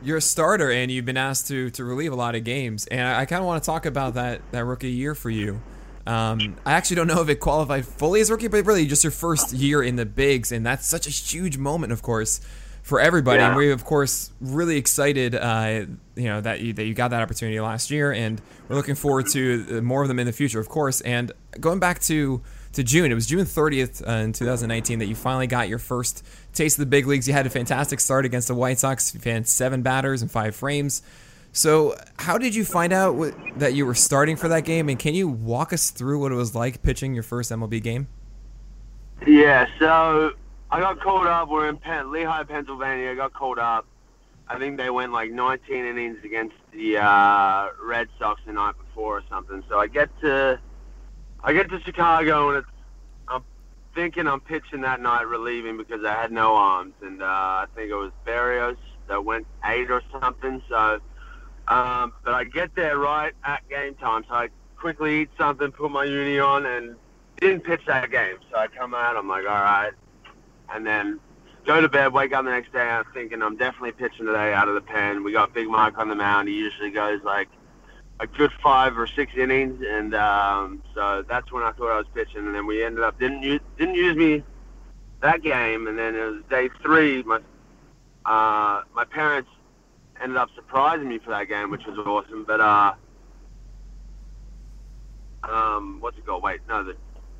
you're 0.01 0.15
a 0.15 0.21
starter 0.21 0.71
and 0.71 0.89
you've 0.89 1.03
been 1.03 1.17
asked 1.17 1.49
to 1.49 1.69
to 1.71 1.83
relieve 1.83 2.13
a 2.13 2.15
lot 2.15 2.33
of 2.33 2.45
games, 2.45 2.87
and 2.87 3.01
I, 3.01 3.21
I 3.21 3.25
kind 3.25 3.41
of 3.41 3.47
want 3.47 3.61
to 3.61 3.65
talk 3.65 3.85
about 3.85 4.13
that 4.13 4.39
that 4.51 4.63
rookie 4.63 4.91
year 4.91 5.13
for 5.13 5.29
you. 5.29 5.61
Um, 6.07 6.55
I 6.65 6.71
actually 6.71 6.95
don't 6.95 7.07
know 7.07 7.21
if 7.21 7.27
it 7.27 7.41
qualified 7.41 7.85
fully 7.85 8.21
as 8.21 8.31
rookie, 8.31 8.47
but 8.47 8.65
really 8.65 8.85
just 8.85 9.03
your 9.03 9.11
first 9.11 9.51
year 9.51 9.83
in 9.83 9.97
the 9.97 10.05
bigs, 10.05 10.53
and 10.53 10.65
that's 10.65 10.87
such 10.87 11.05
a 11.05 11.09
huge 11.09 11.57
moment, 11.57 11.91
of 11.91 12.01
course 12.01 12.39
for 12.81 12.99
everybody. 12.99 13.39
Yeah. 13.39 13.49
And 13.49 13.55
we're 13.55 13.73
of 13.73 13.85
course 13.85 14.31
really 14.41 14.77
excited, 14.77 15.35
uh, 15.35 15.85
you 16.15 16.25
know, 16.25 16.41
that 16.41 16.61
you, 16.61 16.73
that 16.73 16.85
you 16.85 16.93
got 16.93 17.11
that 17.11 17.21
opportunity 17.21 17.59
last 17.59 17.91
year, 17.91 18.11
and 18.11 18.41
we're 18.67 18.75
looking 18.75 18.95
forward 18.95 19.27
to 19.27 19.65
uh, 19.69 19.81
more 19.81 20.01
of 20.01 20.07
them 20.07 20.19
in 20.19 20.25
the 20.25 20.33
future, 20.33 20.59
of 20.59 20.69
course. 20.69 21.01
And 21.01 21.31
going 21.59 21.79
back 21.79 21.99
to 22.01 22.41
to 22.73 22.83
June. 22.83 23.11
It 23.11 23.15
was 23.15 23.27
June 23.27 23.45
30th 23.45 24.07
uh, 24.07 24.23
in 24.23 24.33
2019 24.33 24.99
that 24.99 25.07
you 25.07 25.15
finally 25.15 25.47
got 25.47 25.69
your 25.69 25.79
first 25.79 26.25
taste 26.53 26.77
of 26.77 26.81
the 26.81 26.85
big 26.89 27.07
leagues. 27.07 27.27
You 27.27 27.33
had 27.33 27.45
a 27.45 27.49
fantastic 27.49 27.99
start 27.99 28.25
against 28.25 28.47
the 28.47 28.55
White 28.55 28.79
Sox. 28.79 29.13
You 29.13 29.31
had 29.31 29.47
seven 29.47 29.81
batters 29.81 30.21
and 30.21 30.31
five 30.31 30.55
frames. 30.55 31.01
So, 31.51 31.95
how 32.17 32.37
did 32.37 32.53
you 32.53 32.63
find 32.63 32.93
out 32.93 33.15
what, 33.15 33.33
that 33.57 33.73
you 33.73 33.85
were 33.85 33.95
starting 33.95 34.35
for 34.35 34.47
that 34.49 34.65
game? 34.65 34.87
And 34.87 34.99
can 34.99 35.15
you 35.15 35.27
walk 35.27 35.73
us 35.73 35.89
through 35.89 36.19
what 36.19 36.31
it 36.31 36.35
was 36.35 36.53
like 36.53 36.83
pitching 36.83 37.15
your 37.15 37.23
first 37.23 37.51
MLB 37.51 37.81
game? 37.81 38.07
Yeah, 39.25 39.67
so 39.79 40.33
I 40.71 40.79
got 40.79 40.99
called 41.01 41.25
up. 41.25 41.49
We're 41.49 41.67
in 41.67 41.77
Penn, 41.77 42.11
Lehigh, 42.11 42.43
Pennsylvania. 42.43 43.11
I 43.11 43.15
got 43.15 43.33
called 43.33 43.57
up. 43.57 43.87
I 44.47 44.57
think 44.59 44.77
they 44.77 44.89
went 44.89 45.11
like 45.11 45.31
19 45.31 45.85
innings 45.85 46.17
against 46.23 46.55
the 46.71 46.97
uh, 46.97 47.69
Red 47.83 48.07
Sox 48.17 48.41
the 48.45 48.53
night 48.53 48.75
before 48.77 49.17
or 49.17 49.23
something. 49.29 49.63
So 49.69 49.79
I 49.79 49.87
get 49.87 50.09
to 50.21 50.59
I 51.43 51.53
get 51.53 51.69
to 51.69 51.79
Chicago 51.81 52.49
and 52.49 52.57
it's, 52.59 52.67
I'm 53.27 53.43
thinking 53.95 54.27
I'm 54.27 54.41
pitching 54.41 54.81
that 54.81 55.01
night 55.01 55.27
relieving 55.27 55.77
because 55.77 56.03
I 56.03 56.13
had 56.13 56.31
no 56.31 56.55
arms 56.55 56.93
and 57.01 57.21
uh, 57.21 57.25
I 57.25 57.65
think 57.75 57.91
it 57.91 57.95
was 57.95 58.11
Berrios 58.25 58.77
that 59.07 59.23
went 59.23 59.47
eight 59.65 59.89
or 59.89 60.01
something. 60.11 60.61
So, 60.67 60.99
um, 61.67 62.13
but 62.23 62.33
I 62.33 62.43
get 62.43 62.75
there 62.75 62.97
right 62.97 63.33
at 63.43 63.67
game 63.69 63.95
time, 63.95 64.23
so 64.27 64.35
I 64.35 64.49
quickly 64.77 65.21
eat 65.21 65.29
something, 65.37 65.71
put 65.71 65.91
my 65.91 66.03
uni 66.03 66.39
on, 66.39 66.65
and 66.65 66.95
didn't 67.37 67.61
pitch 67.61 67.81
that 67.87 68.11
game. 68.11 68.37
So 68.51 68.57
I 68.57 68.67
come 68.67 68.93
out, 68.93 69.15
I'm 69.15 69.27
like, 69.27 69.43
all 69.47 69.61
right, 69.61 69.91
and 70.73 70.85
then 70.85 71.19
go 71.65 71.81
to 71.81 71.89
bed, 71.89 72.13
wake 72.13 72.33
up 72.33 72.45
the 72.45 72.51
next 72.51 72.71
day, 72.73 72.81
and 72.81 72.89
I'm 72.89 73.13
thinking 73.13 73.41
I'm 73.41 73.57
definitely 73.57 73.91
pitching 73.91 74.25
today 74.25 74.53
out 74.53 74.67
of 74.67 74.75
the 74.75 74.81
pen. 74.81 75.23
We 75.23 75.31
got 75.31 75.53
Big 75.53 75.67
Mike 75.67 75.97
on 75.97 76.09
the 76.09 76.15
mound. 76.15 76.47
He 76.47 76.55
usually 76.55 76.91
goes 76.91 77.21
like 77.23 77.49
a 78.19 78.27
good 78.27 78.51
five 78.61 78.97
or 78.97 79.07
six 79.07 79.33
innings, 79.37 79.83
and 79.87 80.13
um, 80.15 80.83
so 80.93 81.23
that's 81.27 81.51
when 81.51 81.63
I 81.63 81.71
thought 81.71 81.91
I 81.91 81.97
was 81.97 82.07
pitching. 82.13 82.45
And 82.45 82.55
then 82.55 82.65
we 82.65 82.83
ended 82.83 83.03
up 83.03 83.19
didn't 83.19 83.43
use 83.43 83.61
didn't 83.77 83.95
use 83.95 84.15
me 84.15 84.43
that 85.21 85.41
game, 85.41 85.87
and 85.87 85.97
then 85.97 86.15
it 86.15 86.21
was 86.21 86.41
day 86.49 86.69
three. 86.81 87.23
My 87.23 87.37
uh, 88.25 88.83
my 88.93 89.05
parents 89.09 89.49
ended 90.21 90.37
up 90.37 90.49
surprising 90.55 91.07
me 91.07 91.19
for 91.19 91.29
that 91.31 91.47
game, 91.47 91.71
which 91.71 91.85
was 91.85 91.97
awesome. 91.97 92.43
But 92.45 92.61
uh, 92.61 92.93
um, 95.43 95.97
what's 95.99 96.17
it 96.17 96.25
called? 96.25 96.43
Wait, 96.43 96.61
no, 96.67 96.83
the 96.83 96.95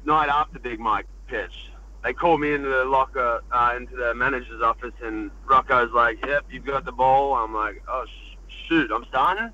night 0.06 0.30
after 0.30 0.60
Big 0.60 0.80
Mike 0.80 1.08
pitched, 1.28 1.69
they 2.04 2.14
called 2.14 2.40
me 2.40 2.54
into 2.54 2.70
the 2.70 2.86
locker, 2.86 3.42
uh, 3.52 3.74
into 3.76 3.96
the 3.96 4.14
manager's 4.14 4.62
office, 4.62 4.94
and 5.04 5.32
Rocco's 5.46 5.92
like, 5.92 6.26
"Yep, 6.26 6.46
you've 6.50 6.66
got 6.66 6.86
the 6.86 6.92
ball." 6.92 7.36
I'm 7.36 7.54
like, 7.54 7.84
"Oh 7.88 8.06
sh- 8.06 8.38
shoot, 8.68 8.92
I'm 8.92 9.06
starting." 9.06 9.52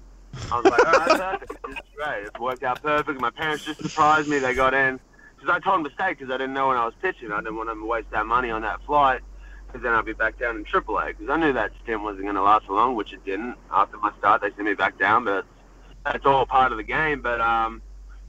I 0.51 0.59
was 0.59 0.65
like, 0.65 0.85
"All 0.85 0.93
right, 0.93 1.39
perfect. 1.39 1.67
This 1.67 1.75
is 1.75 1.81
great. 1.95 2.25
It 2.25 2.39
worked 2.39 2.63
out 2.63 2.81
perfect." 2.83 3.19
My 3.19 3.31
parents 3.31 3.65
just 3.65 3.81
surprised 3.81 4.27
me. 4.27 4.39
They 4.39 4.53
got 4.53 4.73
in 4.73 4.99
because 5.35 5.49
I 5.53 5.59
told 5.59 5.77
them 5.77 5.85
to 5.85 5.95
stay 5.95 6.13
because 6.13 6.29
I 6.29 6.37
didn't 6.37 6.53
know 6.53 6.67
when 6.67 6.77
I 6.77 6.85
was 6.85 6.93
pitching. 7.01 7.31
I 7.31 7.37
didn't 7.37 7.55
want 7.55 7.69
them 7.69 7.79
to 7.79 7.85
waste 7.85 8.11
that 8.11 8.25
money 8.25 8.51
on 8.51 8.61
that 8.61 8.83
flight 8.85 9.21
because 9.67 9.81
then 9.81 9.93
I'd 9.93 10.05
be 10.05 10.13
back 10.13 10.39
down 10.39 10.55
in 10.55 10.65
AAA 10.65 11.07
because 11.07 11.29
I 11.29 11.37
knew 11.37 11.53
that 11.53 11.71
stint 11.83 12.01
wasn't 12.01 12.23
going 12.23 12.35
to 12.35 12.43
last 12.43 12.69
long, 12.69 12.95
which 12.95 13.11
it 13.11 13.25
didn't. 13.25 13.55
After 13.71 13.97
my 13.97 14.11
start, 14.19 14.41
they 14.41 14.49
sent 14.51 14.63
me 14.63 14.73
back 14.73 14.99
down, 14.99 15.25
but 15.25 15.45
that's 16.05 16.25
all 16.25 16.45
part 16.45 16.71
of 16.71 16.77
the 16.77 16.83
game. 16.83 17.21
But 17.21 17.41
um, 17.41 17.81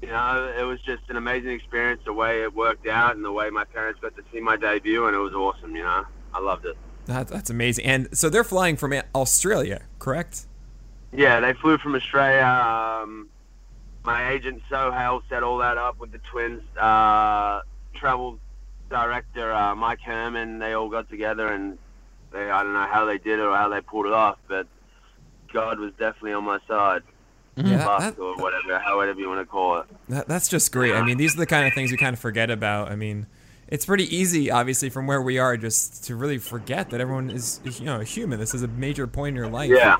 you 0.03 0.09
know, 0.09 0.55
it 0.59 0.63
was 0.63 0.81
just 0.81 1.03
an 1.09 1.17
amazing 1.17 1.51
experience 1.51 2.03
the 2.05 2.13
way 2.13 2.43
it 2.43 2.55
worked 2.55 2.87
out 2.87 3.17
and 3.17 3.25
the 3.25 3.33
way 3.33 3.51
my 3.51 3.65
parents 3.65 4.01
got 4.01 4.15
to 4.17 4.23
see 4.33 4.41
my 4.41 4.57
debut, 4.57 5.07
and 5.07 5.17
it 5.17 5.21
was 5.21 5.33
awesome. 5.33 5.75
You 5.75 5.85
know, 5.85 6.05
I 6.35 6.41
loved 6.41 6.67
it. 6.67 6.77
That, 7.07 7.29
that's 7.29 7.51
amazing. 7.51 7.87
And 7.87 8.17
so 8.17 8.29
they're 8.29 8.45
flying 8.45 8.77
from 8.77 8.93
Australia, 9.15 9.83
correct? 9.99 10.47
Yeah, 11.13 11.41
they 11.41 11.55
flew 11.55 11.79
from 11.79 11.95
Australia. 11.95 12.45
Um, 12.45 13.29
my 14.05 14.31
agent 14.33 14.63
Sohail 14.69 15.23
set 15.29 15.43
all 15.43 15.59
that 15.59 15.79
up 15.79 15.99
with 15.99 16.13
the 16.13 16.19
twins. 16.19 16.63
Uh, 16.77 17.63
travel 17.95 18.39
director 18.91 19.53
uh, 19.53 19.75
Mike 19.75 20.01
Herman. 20.01 20.59
They 20.59 20.75
all 20.75 20.89
got 20.89 21.09
together, 21.09 21.49
and 21.49 21.79
they 22.33 22.51
I 22.51 22.63
don't 22.63 22.75
know 22.75 22.87
how 22.87 23.05
they 23.05 23.19
did 23.19 23.39
it 23.39 23.43
or 23.43 23.57
how 23.57 23.69
they 23.69 23.81
pulled 23.81 24.07
it 24.07 24.13
off, 24.13 24.39
but 24.49 24.67
God 25.53 25.79
was 25.79 25.93
definitely 25.93 26.33
on 26.33 26.45
my 26.45 26.59
side. 26.69 27.03
Mm-hmm. 27.57 27.69
Yeah, 27.69 27.87
Luck 27.87 28.01
that- 28.01 28.19
or 28.21 28.37
whatever, 28.37 28.79
however 28.79 29.19
you 29.19 29.29
want 29.29 29.41
to 29.41 29.47
call 29.47 29.79
it. 29.79 29.87
That, 30.09 30.29
that's 30.29 30.49
just 30.49 30.73
great. 30.73 30.95
I 30.95 31.03
mean, 31.03 31.17
these 31.17 31.35
are 31.35 31.39
the 31.39 31.47
kind 31.47 31.67
of 31.67 31.73
things 31.75 31.91
we 31.91 31.97
kind 31.97 32.13
of 32.15 32.21
forget 32.21 32.51
about. 32.51 32.91
I 32.91 32.97
mean, 32.97 33.27
it's 33.69 33.87
pretty 33.87 34.15
easy, 34.15 34.51
obviously, 34.51 34.91
from 34.91 35.07
where 35.07 35.23
we 35.23 35.39
are, 35.39 35.57
just 35.57 36.05
to 36.05 36.17
really 36.17 36.39
forget 36.39 36.91
that 36.91 37.01
everyone 37.01 37.31
is, 37.31 37.61
is, 37.65 37.81
you 37.81 37.87
know, 37.87 38.01
a 38.01 38.05
human. 38.05 38.39
This 38.39 38.55
is 38.55 38.63
a 38.63 38.69
major 38.69 39.07
point 39.07 39.31
in 39.31 39.37
your 39.37 39.49
life. 39.51 39.71
Yeah. 39.71 39.97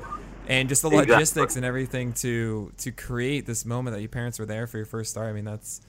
And 0.47 0.69
just 0.69 0.81
the 0.83 0.87
Exactly. 0.89 1.13
logistics 1.15 1.55
and 1.57 1.65
everything 1.65 2.13
to 2.13 2.71
to 2.77 2.91
create 2.93 3.45
this 3.45 3.65
moment 3.65 3.95
that 3.95 4.01
your 4.01 4.07
parents 4.07 4.39
were 4.39 4.45
there 4.45 4.65
for 4.65 4.77
your 4.77 4.85
first 4.85 5.09
start. 5.11 5.27
I 5.27 5.33
mean, 5.33 5.43
that's 5.43 5.81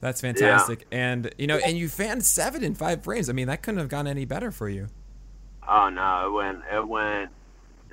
that's 0.00 0.20
fantastic. 0.20 0.86
Yeah. 0.92 0.98
And 0.98 1.34
you 1.36 1.48
know, 1.48 1.56
and 1.56 1.76
you 1.76 1.88
fanned 1.88 2.24
seven 2.24 2.62
in 2.62 2.76
five 2.76 3.02
frames. 3.02 3.28
I 3.28 3.32
mean, 3.32 3.48
that 3.48 3.62
couldn't 3.62 3.80
have 3.80 3.88
gone 3.88 4.06
any 4.06 4.24
better 4.24 4.52
for 4.52 4.68
you. 4.68 4.86
Oh 5.68 5.88
no, 5.88 6.28
it 6.28 6.32
went. 6.32 6.58
It 6.72 6.86
went. 6.86 7.30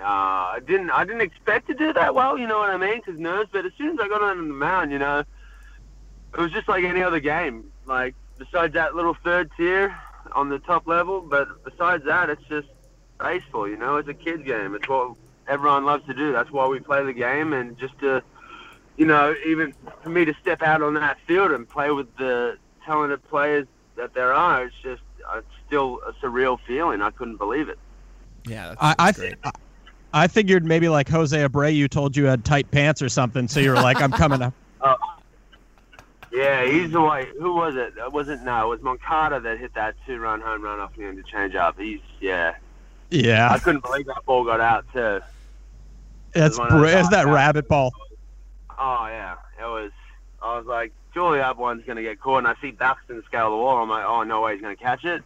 Uh, 0.01 0.55
I 0.55 0.59
didn't. 0.65 0.89
I 0.89 1.05
didn't 1.05 1.21
expect 1.21 1.67
to 1.67 1.73
do 1.73 1.93
that 1.93 2.15
well. 2.15 2.37
You 2.37 2.47
know 2.47 2.57
what 2.57 2.71
I 2.71 2.77
mean? 2.77 3.01
Because 3.05 3.19
nerves. 3.19 3.49
But 3.51 3.65
as 3.65 3.71
soon 3.77 3.91
as 3.91 3.99
I 4.01 4.07
got 4.07 4.21
on 4.21 4.47
the 4.47 4.53
mound, 4.53 4.91
you 4.91 4.99
know, 4.99 5.19
it 5.19 6.39
was 6.39 6.51
just 6.51 6.67
like 6.67 6.83
any 6.83 7.03
other 7.03 7.19
game. 7.19 7.71
Like 7.85 8.15
besides 8.37 8.73
that 8.73 8.95
little 8.95 9.15
third 9.23 9.51
tier 9.55 9.95
on 10.33 10.49
the 10.49 10.59
top 10.59 10.87
level, 10.87 11.21
but 11.21 11.63
besides 11.63 12.03
that, 12.05 12.29
it's 12.29 12.43
just 12.49 12.67
baseball. 13.19 13.67
You 13.67 13.77
know, 13.77 13.97
it's 13.97 14.09
a 14.09 14.13
kid's 14.13 14.43
game. 14.43 14.73
It's 14.73 14.87
what 14.87 15.15
everyone 15.47 15.85
loves 15.85 16.05
to 16.07 16.13
do. 16.13 16.31
That's 16.31 16.51
why 16.51 16.67
we 16.67 16.79
play 16.79 17.03
the 17.03 17.13
game, 17.13 17.53
and 17.53 17.77
just 17.77 17.97
to, 17.99 18.23
you 18.97 19.05
know, 19.05 19.35
even 19.45 19.73
for 20.01 20.09
me 20.09 20.25
to 20.25 20.33
step 20.41 20.61
out 20.63 20.81
on 20.81 20.95
that 20.95 21.17
field 21.27 21.51
and 21.51 21.69
play 21.69 21.91
with 21.91 22.15
the 22.17 22.57
talented 22.85 23.23
players 23.29 23.67
that 23.95 24.13
there 24.13 24.33
are, 24.33 24.65
it's 24.65 24.75
just 24.81 25.03
it's 25.35 25.47
still 25.67 25.99
a 26.07 26.13
surreal 26.13 26.57
feeling. 26.65 27.01
I 27.01 27.11
couldn't 27.11 27.37
believe 27.37 27.69
it. 27.69 27.77
Yeah, 28.47 28.69
that's, 28.69 28.81
I 28.81 28.95
I, 28.97 29.11
th- 29.11 29.39
great. 29.43 29.53
I 30.13 30.27
figured 30.27 30.65
maybe 30.65 30.89
like 30.89 31.07
Jose 31.07 31.37
Abreu 31.37 31.89
told 31.89 32.17
you 32.17 32.25
had 32.25 32.43
tight 32.43 32.69
pants 32.71 33.01
or 33.01 33.09
something, 33.09 33.47
so 33.47 33.59
you 33.59 33.69
were 33.69 33.75
like, 33.75 34.01
"I'm 34.01 34.11
coming 34.11 34.41
up." 34.41 34.53
Yeah, 36.31 36.65
he's 36.65 36.91
the 36.91 37.01
way. 37.01 37.27
Who 37.39 37.53
was 37.55 37.75
it? 37.75 37.93
Uh, 37.97 38.09
wasn't 38.09 38.43
no? 38.43 38.63
It 38.65 38.67
was 38.69 38.81
Moncada 38.81 39.41
that 39.41 39.59
hit 39.59 39.73
that 39.73 39.95
two-run 40.05 40.39
home 40.39 40.61
run 40.61 40.79
off 40.79 40.95
the 40.95 41.03
end 41.03 41.17
to 41.17 41.29
change 41.29 41.55
up. 41.55 41.77
He's 41.77 41.99
yeah. 42.21 42.55
Yeah. 43.09 43.51
I 43.51 43.59
couldn't 43.59 43.83
believe 43.83 44.05
that 44.05 44.23
ball 44.25 44.45
got 44.45 44.61
out 44.61 44.85
too. 44.93 45.19
That's 46.31 46.57
br- 46.57 46.85
it's 46.85 47.09
that 47.09 47.25
knockouts. 47.25 47.33
rabbit 47.33 47.67
ball. 47.67 47.91
Oh 48.69 49.07
yeah, 49.09 49.35
it 49.59 49.65
was. 49.65 49.91
I 50.41 50.57
was 50.57 50.65
like, 50.65 50.93
surely 51.13 51.39
that 51.39 51.57
one's 51.57 51.83
gonna 51.85 52.01
get 52.01 52.21
caught. 52.21 52.39
And 52.39 52.47
I 52.47 52.55
see 52.61 52.71
Buxton 52.71 53.21
scale 53.25 53.51
the 53.51 53.57
wall. 53.57 53.83
I'm 53.83 53.89
like, 53.89 54.05
oh 54.05 54.23
no 54.23 54.41
way, 54.41 54.53
he's 54.53 54.61
gonna 54.61 54.77
catch 54.77 55.03
it. 55.03 55.21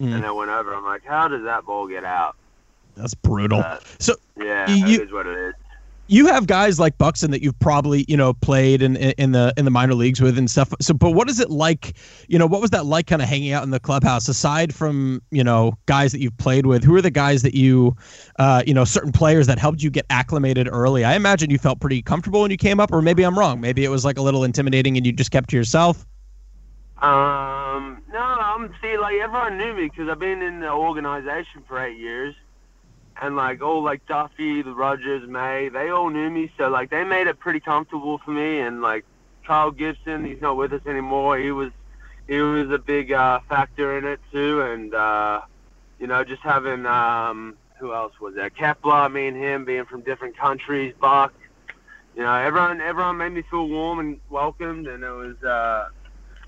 Mm. 0.00 0.14
And 0.14 0.24
then 0.24 0.34
went 0.36 0.50
over. 0.50 0.72
I'm 0.72 0.84
like, 0.84 1.04
how 1.04 1.26
does 1.26 1.42
that 1.42 1.66
ball 1.66 1.88
get 1.88 2.04
out? 2.04 2.36
That's 2.96 3.14
brutal. 3.14 3.60
Uh, 3.60 3.78
So 3.98 4.14
Yeah, 4.38 4.68
You- 4.70 5.00
it 5.00 5.06
is 5.06 5.12
what 5.12 5.26
it 5.26 5.36
is. 5.38 5.54
you 6.06 6.26
have 6.26 6.46
guys 6.46 6.78
like 6.78 6.98
Buxton 6.98 7.30
that 7.30 7.40
you've 7.40 7.58
probably 7.60 8.04
you 8.08 8.16
know 8.16 8.34
played 8.34 8.82
in 8.82 8.96
in 8.96 9.32
the 9.32 9.54
in 9.56 9.64
the 9.64 9.70
minor 9.70 9.94
leagues 9.94 10.20
with 10.20 10.36
and 10.36 10.50
stuff. 10.50 10.72
So, 10.80 10.92
but 10.92 11.12
what 11.12 11.30
is 11.30 11.40
it 11.40 11.50
like? 11.50 11.94
You 12.28 12.38
know, 12.38 12.46
what 12.46 12.60
was 12.60 12.70
that 12.70 12.84
like, 12.84 13.06
kind 13.06 13.22
of 13.22 13.28
hanging 13.28 13.52
out 13.52 13.62
in 13.62 13.70
the 13.70 13.80
clubhouse? 13.80 14.28
Aside 14.28 14.74
from 14.74 15.22
you 15.30 15.42
know 15.42 15.78
guys 15.86 16.12
that 16.12 16.20
you've 16.20 16.36
played 16.36 16.66
with, 16.66 16.84
who 16.84 16.94
are 16.94 17.00
the 17.00 17.10
guys 17.10 17.40
that 17.42 17.54
you, 17.54 17.96
uh, 18.38 18.62
you 18.66 18.74
know, 18.74 18.84
certain 18.84 19.12
players 19.12 19.46
that 19.46 19.58
helped 19.58 19.82
you 19.82 19.88
get 19.88 20.04
acclimated 20.10 20.68
early? 20.70 21.04
I 21.04 21.14
imagine 21.14 21.48
you 21.48 21.58
felt 21.58 21.80
pretty 21.80 22.02
comfortable 22.02 22.42
when 22.42 22.50
you 22.50 22.58
came 22.58 22.80
up, 22.80 22.92
or 22.92 23.00
maybe 23.00 23.22
I'm 23.22 23.38
wrong. 23.38 23.60
Maybe 23.60 23.82
it 23.84 23.88
was 23.88 24.04
like 24.04 24.18
a 24.18 24.22
little 24.22 24.44
intimidating 24.44 24.96
and 24.98 25.06
you 25.06 25.12
just 25.12 25.30
kept 25.30 25.48
to 25.50 25.56
yourself. 25.56 26.06
Um, 27.02 28.02
no, 28.12 28.20
I'm 28.20 28.72
see 28.80 28.96
like 28.98 29.16
everyone 29.16 29.58
knew 29.58 29.74
me 29.74 29.88
because 29.88 30.08
I've 30.08 30.18
been 30.18 30.42
in 30.42 30.60
the 30.60 30.70
organization 30.70 31.62
for 31.66 31.82
eight 31.84 31.98
years, 31.98 32.34
and 33.20 33.36
like 33.36 33.62
all 33.62 33.82
like 33.82 34.06
Duffy, 34.06 34.62
the 34.62 34.74
Rogers, 34.74 35.28
May, 35.28 35.68
they 35.68 35.90
all 35.90 36.10
knew 36.10 36.30
me, 36.30 36.50
so 36.58 36.68
like 36.68 36.90
they 36.90 37.04
made 37.04 37.26
it 37.26 37.38
pretty 37.38 37.60
comfortable 37.60 38.18
for 38.18 38.32
me. 38.32 38.60
And 38.60 38.82
like 38.82 39.04
Kyle 39.46 39.70
Gibson, 39.70 40.24
he's 40.24 40.40
not 40.40 40.56
with 40.56 40.72
us 40.72 40.82
anymore. 40.86 41.38
He 41.38 41.50
was 41.50 41.70
he 42.26 42.40
was 42.40 42.70
a 42.70 42.78
big 42.78 43.12
uh, 43.12 43.40
factor 43.48 43.98
in 43.98 44.04
it 44.04 44.20
too, 44.32 44.62
and 44.62 44.94
uh, 44.94 45.42
you 45.98 46.06
know 46.06 46.24
just 46.24 46.42
having 46.42 46.86
um, 46.86 47.56
who 47.78 47.92
else 47.92 48.18
was 48.20 48.34
there? 48.34 48.50
Kepler, 48.50 49.08
me 49.08 49.28
and 49.28 49.36
him 49.36 49.64
being 49.64 49.84
from 49.84 50.02
different 50.02 50.36
countries, 50.36 50.94
Buck. 51.00 51.32
You 52.16 52.22
know, 52.22 52.34
everyone 52.34 52.80
everyone 52.80 53.16
made 53.16 53.32
me 53.32 53.42
feel 53.50 53.68
warm 53.68 53.98
and 53.98 54.20
welcomed, 54.30 54.86
and 54.86 55.02
it 55.02 55.10
was. 55.10 55.42
Uh, 55.42 55.88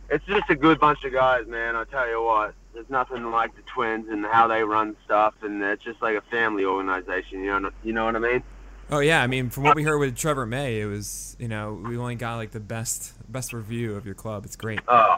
it's 0.09 0.25
just 0.27 0.49
a 0.51 0.55
good 0.55 0.79
bunch 0.79 1.03
of 1.05 1.13
guys, 1.13 1.47
man. 1.49 1.75
I 1.75 1.85
tell 1.85 2.09
you 2.09 2.23
what, 2.23 2.55
there's 2.77 2.91
nothing 2.91 3.31
like 3.31 3.57
the 3.57 3.63
Twins 3.63 4.07
and 4.11 4.25
how 4.27 4.47
they 4.47 4.63
run 4.63 4.97
stuff, 5.07 5.35
and 5.41 5.63
it's 5.63 5.83
just 5.83 6.03
like 6.03 6.15
a 6.15 6.21
family 6.31 6.65
organization. 6.65 7.43
You 7.43 7.59
know, 7.59 7.71
you 7.83 7.95
know 7.95 8.05
what 8.05 8.15
I 8.15 8.19
mean? 8.19 8.43
Oh 8.91 8.99
yeah, 8.99 9.23
I 9.23 9.27
mean, 9.27 9.49
from 9.49 9.65
what 9.65 9.75
we 9.75 9.83
heard 9.83 9.99
with 9.99 10.15
Trevor 10.15 10.45
May, 10.45 10.81
it 10.81 10.85
was 10.85 11.37
you 11.39 11.49
know 11.49 11.73
we 11.73 11.97
only 11.97 12.17
got 12.17 12.37
like 12.37 12.51
the 12.51 12.61
best 12.61 13.15
best 13.33 13.55
review 13.55 13.97
of 13.97 14.05
your 14.05 14.15
club. 14.15 14.45
It's 14.45 14.57
great. 14.57 14.81
Oh, 14.87 15.17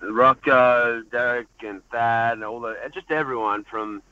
Rocco, 0.00 1.02
Derek, 1.12 1.48
and 1.60 1.86
Thad, 1.90 2.34
and 2.34 2.44
all 2.44 2.60
the 2.60 2.74
just 2.94 3.10
everyone 3.10 3.64
from 3.64 4.02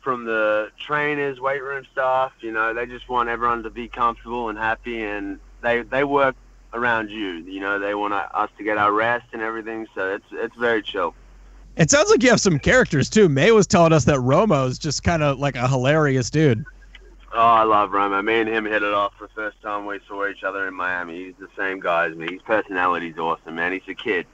from 0.00 0.24
the 0.24 0.70
trainers, 0.78 1.38
weight 1.38 1.62
room 1.62 1.86
staff. 1.92 2.32
You 2.40 2.52
know, 2.52 2.72
they 2.72 2.86
just 2.86 3.06
want 3.10 3.28
everyone 3.28 3.64
to 3.64 3.70
be 3.70 3.88
comfortable 3.88 4.48
and 4.48 4.56
happy, 4.56 5.04
and 5.04 5.40
they 5.60 5.82
they 5.82 6.04
work 6.04 6.36
around 6.72 7.10
you. 7.10 7.34
You 7.34 7.60
know, 7.60 7.78
they 7.78 7.94
want 7.94 8.14
uh, 8.14 8.28
us 8.32 8.48
to 8.56 8.64
get 8.64 8.78
our 8.78 8.92
rest 8.92 9.26
and 9.34 9.42
everything, 9.42 9.86
so 9.94 10.14
it's 10.14 10.26
it's 10.32 10.56
very 10.56 10.80
chill. 10.80 11.14
It 11.78 11.92
sounds 11.92 12.10
like 12.10 12.24
you 12.24 12.30
have 12.30 12.40
some 12.40 12.58
characters 12.58 13.08
too. 13.08 13.28
May 13.28 13.52
was 13.52 13.66
telling 13.66 13.92
us 13.92 14.04
that 14.06 14.16
Romo 14.16 14.66
is 14.66 14.78
just 14.78 15.04
kind 15.04 15.22
of 15.22 15.38
like 15.38 15.54
a 15.54 15.68
hilarious 15.68 16.28
dude. 16.28 16.64
Oh, 17.32 17.38
I 17.38 17.62
love 17.62 17.90
Romo. 17.90 18.24
Me 18.24 18.40
and 18.40 18.48
him 18.48 18.64
hit 18.64 18.82
it 18.82 18.92
off 18.92 19.12
the 19.20 19.28
first 19.28 19.62
time 19.62 19.86
we 19.86 20.00
saw 20.08 20.26
each 20.26 20.42
other 20.42 20.66
in 20.66 20.74
Miami. 20.74 21.26
He's 21.26 21.34
the 21.38 21.48
same 21.56 21.78
guy 21.78 22.06
as 22.06 22.16
me. 22.16 22.32
His 22.32 22.42
personality's 22.42 23.16
awesome, 23.16 23.54
man. 23.54 23.72
He's 23.72 23.82
a 23.86 23.94
kid. 23.94 24.26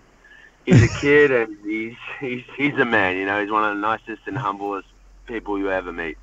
He's 0.65 0.83
a 0.83 1.01
kid, 1.01 1.31
and 1.31 1.57
he's 1.63 1.97
he's 2.19 2.45
he's 2.57 2.75
a 2.75 2.87
man. 2.87 3.19
You 3.19 3.27
know, 3.27 3.43
he's 3.43 3.51
one 3.51 3.65
of 3.65 3.77
the 3.77 3.81
nicest 3.81 4.23
and 4.27 4.39
humblest 4.39 4.89
people 5.27 5.59
you 5.59 5.71
ever 5.71 5.93
meet. 5.93 6.17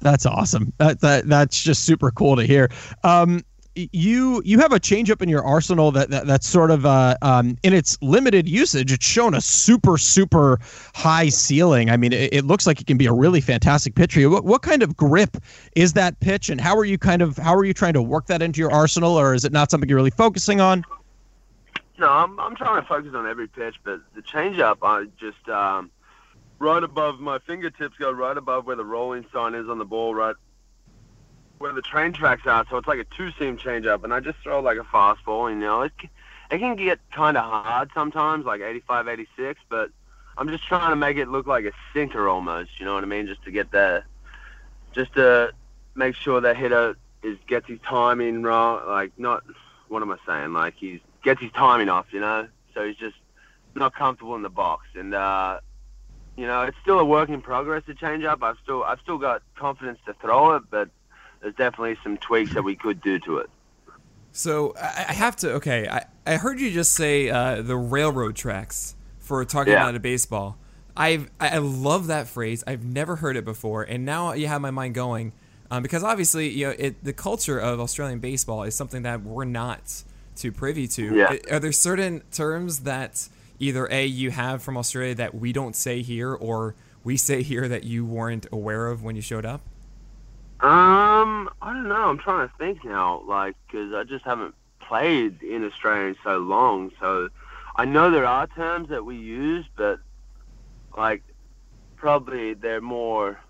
That's 0.00 0.24
awesome. 0.24 0.72
That, 0.78 1.00
that 1.00 1.28
that's 1.28 1.62
just 1.62 1.84
super 1.84 2.10
cool 2.10 2.36
to 2.36 2.44
hear. 2.44 2.70
Um, 3.04 3.44
you 3.74 4.42
you 4.44 4.58
have 4.58 4.72
a 4.72 4.80
changeup 4.80 5.22
in 5.22 5.28
your 5.28 5.44
arsenal 5.44 5.90
that, 5.92 6.10
that 6.10 6.26
that's 6.26 6.46
sort 6.46 6.70
of 6.70 6.84
uh, 6.84 7.16
um, 7.22 7.56
in 7.62 7.72
its 7.72 7.96
limited 8.02 8.48
usage. 8.48 8.92
It's 8.92 9.04
shown 9.04 9.34
a 9.34 9.40
super 9.40 9.96
super 9.96 10.58
high 10.94 11.28
ceiling. 11.28 11.90
I 11.90 11.96
mean, 11.96 12.12
it, 12.12 12.32
it 12.32 12.44
looks 12.44 12.66
like 12.66 12.80
it 12.80 12.86
can 12.86 12.98
be 12.98 13.06
a 13.06 13.12
really 13.12 13.40
fantastic 13.40 13.94
pitcher. 13.94 14.28
What, 14.28 14.44
what 14.44 14.62
kind 14.62 14.82
of 14.82 14.96
grip 14.96 15.36
is 15.74 15.94
that 15.94 16.18
pitch, 16.20 16.50
and 16.50 16.60
how 16.60 16.76
are 16.76 16.84
you 16.84 16.98
kind 16.98 17.22
of 17.22 17.36
how 17.38 17.54
are 17.54 17.64
you 17.64 17.72
trying 17.72 17.94
to 17.94 18.02
work 18.02 18.26
that 18.26 18.42
into 18.42 18.60
your 18.60 18.72
arsenal, 18.72 19.18
or 19.18 19.34
is 19.34 19.44
it 19.44 19.52
not 19.52 19.70
something 19.70 19.88
you're 19.88 19.96
really 19.96 20.10
focusing 20.10 20.60
on? 20.60 20.84
No, 21.98 22.10
I'm 22.10 22.38
I'm 22.40 22.56
trying 22.56 22.80
to 22.82 22.86
focus 22.86 23.12
on 23.14 23.26
every 23.26 23.48
pitch, 23.48 23.76
but 23.84 24.00
the 24.14 24.22
changeup, 24.22 24.78
I 24.82 25.06
just 25.18 25.48
um, 25.48 25.90
right 26.58 26.82
above 26.82 27.20
my 27.20 27.38
fingertips 27.38 27.96
go 27.98 28.10
right 28.10 28.36
above 28.36 28.66
where 28.66 28.76
the 28.76 28.84
rolling 28.84 29.24
sign 29.32 29.54
is 29.54 29.68
on 29.68 29.78
the 29.78 29.84
ball, 29.84 30.14
right 30.14 30.36
where 31.62 31.72
the 31.72 31.80
train 31.80 32.12
tracks 32.12 32.42
are, 32.44 32.66
so 32.68 32.76
it's 32.76 32.88
like 32.88 32.98
a 32.98 33.04
two-seam 33.16 33.56
changeup, 33.56 34.02
and 34.02 34.12
I 34.12 34.18
just 34.18 34.38
throw 34.40 34.60
like 34.60 34.78
a 34.78 34.84
fastball. 34.84 35.48
You 35.48 35.58
know, 35.58 35.82
it 35.82 35.92
it 36.50 36.58
can 36.58 36.74
get 36.74 36.98
kind 37.12 37.36
of 37.36 37.44
hard 37.44 37.90
sometimes, 37.94 38.44
like 38.44 38.60
85, 38.60 39.06
86, 39.06 39.60
but 39.68 39.90
I'm 40.36 40.48
just 40.48 40.66
trying 40.66 40.90
to 40.90 40.96
make 40.96 41.16
it 41.18 41.28
look 41.28 41.46
like 41.46 41.64
a 41.64 41.70
sinker 41.94 42.28
almost. 42.28 42.70
You 42.80 42.84
know 42.84 42.94
what 42.94 43.04
I 43.04 43.06
mean? 43.06 43.28
Just 43.28 43.44
to 43.44 43.52
get 43.52 43.70
the, 43.70 44.02
just 44.90 45.14
to 45.14 45.52
make 45.94 46.16
sure 46.16 46.40
that 46.40 46.56
hitter 46.56 46.96
is 47.22 47.38
gets 47.46 47.68
his 47.68 47.78
timing 47.88 48.42
wrong. 48.42 48.82
Like 48.88 49.12
not, 49.16 49.44
what 49.86 50.02
am 50.02 50.10
I 50.10 50.16
saying? 50.26 50.52
Like 50.52 50.74
he 50.74 51.00
gets 51.22 51.40
his 51.40 51.52
timing 51.52 51.88
off. 51.88 52.06
You 52.10 52.20
know, 52.20 52.48
so 52.74 52.84
he's 52.84 52.96
just 52.96 53.16
not 53.76 53.94
comfortable 53.94 54.34
in 54.34 54.42
the 54.42 54.50
box, 54.50 54.88
and 54.96 55.14
uh, 55.14 55.60
you 56.36 56.46
know, 56.48 56.62
it's 56.62 56.76
still 56.82 56.98
a 56.98 57.04
work 57.04 57.28
in 57.28 57.40
progress. 57.40 57.84
The 57.86 57.94
changeup, 57.94 58.42
I've 58.42 58.56
still 58.64 58.82
I've 58.82 58.98
still 59.00 59.18
got 59.18 59.42
confidence 59.54 60.00
to 60.06 60.14
throw 60.14 60.56
it, 60.56 60.64
but 60.68 60.90
there's 61.42 61.54
definitely 61.56 61.96
some 62.02 62.16
tweaks 62.16 62.54
that 62.54 62.62
we 62.62 62.76
could 62.76 63.00
do 63.02 63.18
to 63.20 63.38
it. 63.38 63.50
So 64.32 64.74
I 64.80 65.12
have 65.12 65.36
to. 65.36 65.52
Okay, 65.54 65.86
I, 65.88 66.06
I 66.26 66.36
heard 66.36 66.58
you 66.58 66.70
just 66.70 66.94
say 66.94 67.28
uh, 67.28 67.60
the 67.60 67.76
railroad 67.76 68.34
tracks 68.34 68.94
for 69.18 69.44
talking 69.44 69.74
yeah. 69.74 69.82
about 69.82 69.94
a 69.94 70.00
baseball. 70.00 70.56
I 70.96 71.26
I 71.38 71.58
love 71.58 72.06
that 72.06 72.28
phrase. 72.28 72.64
I've 72.66 72.84
never 72.84 73.16
heard 73.16 73.36
it 73.36 73.44
before, 73.44 73.82
and 73.82 74.06
now 74.06 74.32
you 74.32 74.46
have 74.46 74.62
my 74.62 74.70
mind 74.70 74.94
going 74.94 75.32
um, 75.70 75.82
because 75.82 76.02
obviously 76.02 76.48
you 76.48 76.66
know 76.66 76.74
it, 76.78 77.04
the 77.04 77.12
culture 77.12 77.58
of 77.58 77.80
Australian 77.80 78.20
baseball 78.20 78.62
is 78.62 78.74
something 78.74 79.02
that 79.02 79.22
we're 79.22 79.44
not 79.44 80.02
too 80.36 80.52
privy 80.52 80.86
to. 80.88 81.14
Yeah. 81.14 81.36
Are 81.50 81.60
there 81.60 81.72
certain 81.72 82.22
terms 82.30 82.80
that 82.80 83.28
either 83.58 83.86
a 83.90 84.06
you 84.06 84.30
have 84.30 84.62
from 84.62 84.76
Australia 84.76 85.14
that 85.16 85.34
we 85.34 85.52
don't 85.52 85.76
say 85.76 86.00
here, 86.00 86.32
or 86.32 86.74
we 87.04 87.18
say 87.18 87.42
here 87.42 87.68
that 87.68 87.84
you 87.84 88.04
weren't 88.06 88.46
aware 88.50 88.86
of 88.86 89.02
when 89.02 89.14
you 89.14 89.22
showed 89.22 89.44
up? 89.44 89.60
Um, 90.62 91.50
I 91.60 91.72
don't 91.72 91.88
know. 91.88 92.08
I'm 92.08 92.18
trying 92.18 92.48
to 92.48 92.54
think 92.56 92.84
now, 92.84 93.22
like, 93.26 93.56
because 93.66 93.92
I 93.92 94.04
just 94.04 94.24
haven't 94.24 94.54
played 94.78 95.42
in 95.42 95.64
Australia 95.64 96.08
in 96.08 96.16
so 96.22 96.38
long. 96.38 96.92
So 97.00 97.30
I 97.74 97.84
know 97.84 98.10
there 98.12 98.26
are 98.26 98.46
terms 98.46 98.88
that 98.90 99.04
we 99.04 99.16
use, 99.16 99.66
but 99.76 99.98
like, 100.96 101.22
probably 101.96 102.54
they're 102.54 102.80
more. 102.80 103.40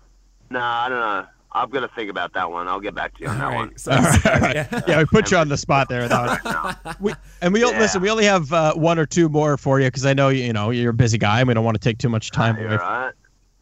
Nah, 0.49 0.85
I 0.85 0.89
don't 0.89 0.99
know. 0.99 1.27
I'm 1.51 1.69
gonna 1.69 1.89
think 1.95 2.09
about 2.09 2.33
that 2.33 2.49
one. 2.49 2.67
I'll 2.67 2.79
get 2.79 2.95
back 2.95 3.15
to 3.17 3.21
you 3.21 3.29
on 3.29 3.37
that 3.37 3.45
right. 3.45 3.55
one. 3.55 3.77
So, 3.77 3.91
yeah. 4.25 4.81
yeah, 4.87 4.97
we 4.97 5.05
put 5.05 5.29
you 5.29 5.37
on 5.37 5.49
the 5.49 5.57
spot 5.57 5.87
there. 5.89 6.07
That 6.07 6.97
we, 6.99 7.13
and 7.41 7.53
we 7.53 7.61
yeah. 7.61 7.77
listen. 7.79 8.01
We 8.01 8.09
only 8.09 8.25
have 8.25 8.51
uh, 8.51 8.73
one 8.73 8.97
or 8.97 9.05
two 9.05 9.29
more 9.29 9.55
for 9.57 9.79
you 9.79 9.85
because 9.85 10.05
I 10.05 10.13
know 10.13 10.29
you 10.29 10.51
know 10.51 10.71
you're 10.71 10.89
a 10.89 10.95
busy 10.95 11.19
guy 11.19 11.39
and 11.39 11.47
we 11.47 11.53
don't 11.53 11.63
want 11.63 11.75
to 11.75 11.81
take 11.81 11.99
too 11.99 12.09
much 12.09 12.31
time 12.31 12.57
away. 12.57 12.77
Right. 12.77 13.11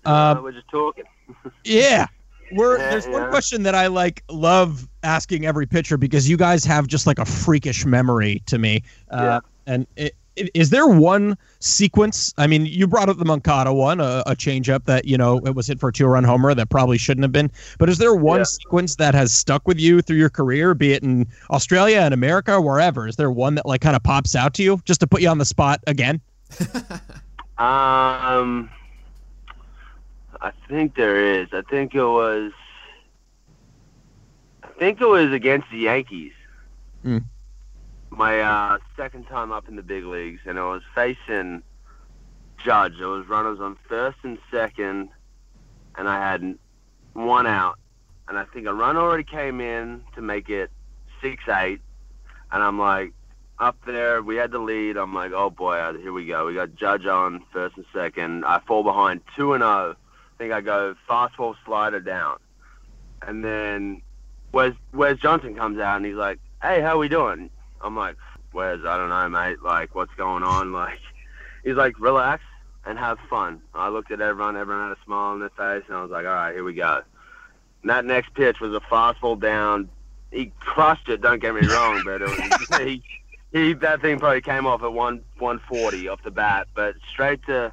Um, 0.05 0.41
we're 0.41 0.53
just 0.53 0.69
talking. 0.69 1.03
yeah, 1.65 2.07
we're 2.53 2.77
yeah, 2.77 2.89
there's 2.89 3.05
yeah. 3.05 3.13
one 3.13 3.29
question 3.29 3.63
that 3.63 3.75
I 3.75 3.87
like 3.87 4.23
love 4.29 4.87
asking 5.03 5.45
every 5.45 5.65
pitcher 5.65 5.97
because 5.97 6.29
you 6.29 6.37
guys 6.37 6.63
have 6.65 6.87
just 6.87 7.07
like 7.07 7.19
a 7.19 7.25
freakish 7.25 7.85
memory 7.85 8.41
to 8.47 8.57
me. 8.57 8.83
Uh, 9.09 9.17
yeah. 9.21 9.39
And 9.73 9.87
it, 9.95 10.15
it, 10.35 10.49
is 10.53 10.69
there 10.69 10.87
one 10.87 11.37
sequence? 11.59 12.33
I 12.37 12.47
mean, 12.47 12.65
you 12.65 12.87
brought 12.87 13.09
up 13.09 13.17
the 13.17 13.25
Moncada 13.25 13.73
one, 13.73 13.99
a, 13.99 14.23
a 14.25 14.35
changeup 14.35 14.85
that 14.85 15.05
you 15.05 15.17
know 15.17 15.39
it 15.45 15.55
was 15.55 15.67
hit 15.67 15.79
for 15.79 15.89
a 15.89 15.93
two-run 15.93 16.23
homer 16.23 16.53
that 16.53 16.69
probably 16.69 16.97
shouldn't 16.97 17.23
have 17.23 17.31
been. 17.31 17.51
But 17.77 17.89
is 17.89 17.97
there 17.97 18.15
one 18.15 18.45
sequence 18.45 18.95
that 18.95 19.13
has 19.13 19.31
stuck 19.31 19.67
with 19.67 19.79
you 19.79 20.01
through 20.01 20.17
your 20.17 20.29
career, 20.29 20.73
be 20.73 20.93
it 20.93 21.03
in 21.03 21.27
Australia 21.49 21.99
and 21.99 22.13
America, 22.13 22.53
or 22.53 22.61
wherever? 22.61 23.07
Is 23.07 23.15
there 23.15 23.31
one 23.31 23.55
that 23.55 23.65
like 23.65 23.81
kind 23.81 23.95
of 23.95 24.03
pops 24.03 24.35
out 24.35 24.53
to 24.55 24.63
you 24.63 24.81
just 24.85 24.99
to 25.01 25.07
put 25.07 25.21
you 25.21 25.29
on 25.29 25.37
the 25.37 25.45
spot 25.45 25.81
again? 25.87 26.21
um. 27.57 28.69
I 30.41 30.51
think 30.67 30.95
there 30.95 31.39
is. 31.39 31.49
I 31.53 31.61
think 31.61 31.93
it 31.93 32.03
was. 32.03 32.51
I 34.63 34.67
think 34.79 34.99
it 34.99 35.07
was 35.07 35.31
against 35.31 35.69
the 35.71 35.77
Yankees. 35.77 36.33
Mm. 37.05 37.25
My 38.09 38.39
uh, 38.39 38.77
second 38.97 39.25
time 39.27 39.51
up 39.51 39.67
in 39.67 39.75
the 39.75 39.83
big 39.83 40.03
leagues, 40.03 40.41
and 40.45 40.57
I 40.59 40.63
was 40.63 40.81
facing 40.95 41.61
Judge. 42.63 42.93
There 42.97 43.07
was 43.07 43.27
runners 43.27 43.59
on 43.59 43.77
first 43.87 44.17
and 44.23 44.39
second, 44.49 45.09
and 45.95 46.09
I 46.09 46.15
had 46.15 46.57
one 47.13 47.45
out. 47.45 47.77
And 48.27 48.37
I 48.37 48.45
think 48.45 48.65
a 48.65 48.73
run 48.73 48.97
already 48.97 49.23
came 49.23 49.61
in 49.61 50.03
to 50.15 50.21
make 50.21 50.49
it 50.49 50.71
six 51.21 51.43
eight, 51.49 51.81
and 52.51 52.63
I'm 52.63 52.79
like, 52.79 53.13
up 53.59 53.77
there. 53.85 54.21
We 54.23 54.35
had 54.35 54.51
the 54.51 54.59
lead. 54.59 54.97
I'm 54.97 55.13
like, 55.13 55.31
oh 55.33 55.49
boy, 55.49 55.75
here 56.01 56.11
we 56.11 56.25
go. 56.25 56.47
We 56.47 56.55
got 56.55 56.75
Judge 56.75 57.05
on 57.05 57.43
first 57.53 57.77
and 57.77 57.85
second. 57.93 58.43
I 58.45 58.59
fall 58.59 58.83
behind 58.83 59.21
two 59.35 59.53
and 59.53 59.61
zero, 59.61 59.95
oh 59.95 60.00
think 60.41 60.53
I 60.53 60.61
go 60.61 60.95
fastball 61.07 61.55
slider 61.65 61.99
down, 61.99 62.37
and 63.21 63.45
then 63.45 64.01
Wes 64.51 64.73
Wes 64.91 65.19
Johnson 65.19 65.53
comes 65.53 65.79
out 65.79 65.97
and 65.97 66.05
he's 66.05 66.15
like, 66.15 66.39
"Hey, 66.63 66.81
how 66.81 66.97
we 66.97 67.09
doing?" 67.09 67.51
I'm 67.79 67.95
like, 67.95 68.15
"Wes, 68.51 68.79
I 68.79 68.97
don't 68.97 69.09
know, 69.09 69.29
mate. 69.29 69.61
Like, 69.61 69.93
what's 69.93 70.13
going 70.15 70.43
on?" 70.43 70.71
Like, 70.81 70.99
he's 71.63 71.75
like, 71.75 71.99
"Relax 71.99 72.43
and 72.85 72.97
have 72.97 73.19
fun." 73.29 73.61
I 73.75 73.89
looked 73.89 74.09
at 74.11 74.19
everyone. 74.19 74.57
Everyone 74.57 74.89
had 74.89 74.97
a 74.97 75.05
smile 75.05 75.33
on 75.33 75.39
their 75.41 75.49
face, 75.49 75.83
and 75.87 75.95
I 75.95 76.01
was 76.01 76.09
like, 76.09 76.25
"All 76.25 76.33
right, 76.33 76.55
here 76.55 76.63
we 76.63 76.73
go." 76.73 77.03
And 77.83 77.91
that 77.91 78.03
next 78.05 78.33
pitch 78.33 78.59
was 78.59 78.73
a 78.73 78.79
fastball 78.79 79.39
down. 79.39 79.89
He 80.31 80.51
crushed 80.59 81.07
it. 81.07 81.21
Don't 81.21 81.39
get 81.39 81.53
me 81.53 81.67
wrong, 81.67 82.01
but 82.03 82.23
it 82.23 82.29
was, 82.29 82.79
he, 82.79 83.03
he 83.51 83.73
that 83.73 84.01
thing 84.01 84.17
probably 84.17 84.41
came 84.41 84.65
off 84.65 84.81
at 84.81 84.91
one 84.91 85.21
140 85.37 86.07
off 86.07 86.23
the 86.23 86.31
bat, 86.31 86.67
but 86.73 86.95
straight 87.11 87.45
to 87.45 87.71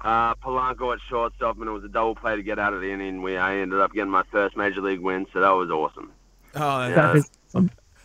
uh, 0.00 0.34
Polanco 0.36 0.94
at 0.94 1.00
shortstop, 1.08 1.58
and 1.58 1.68
it 1.68 1.72
was 1.72 1.84
a 1.84 1.88
double 1.88 2.14
play 2.14 2.36
to 2.36 2.42
get 2.42 2.58
out 2.58 2.72
of 2.72 2.80
the 2.80 2.90
inning. 2.92 3.22
We 3.22 3.36
I 3.36 3.56
ended 3.56 3.80
up 3.80 3.92
getting 3.92 4.10
my 4.10 4.24
first 4.30 4.56
major 4.56 4.80
league 4.80 5.00
win, 5.00 5.26
so 5.32 5.40
that 5.40 5.50
was 5.50 5.70
awesome. 5.70 6.12
Oh, 6.54 6.90
that's, 6.90 7.30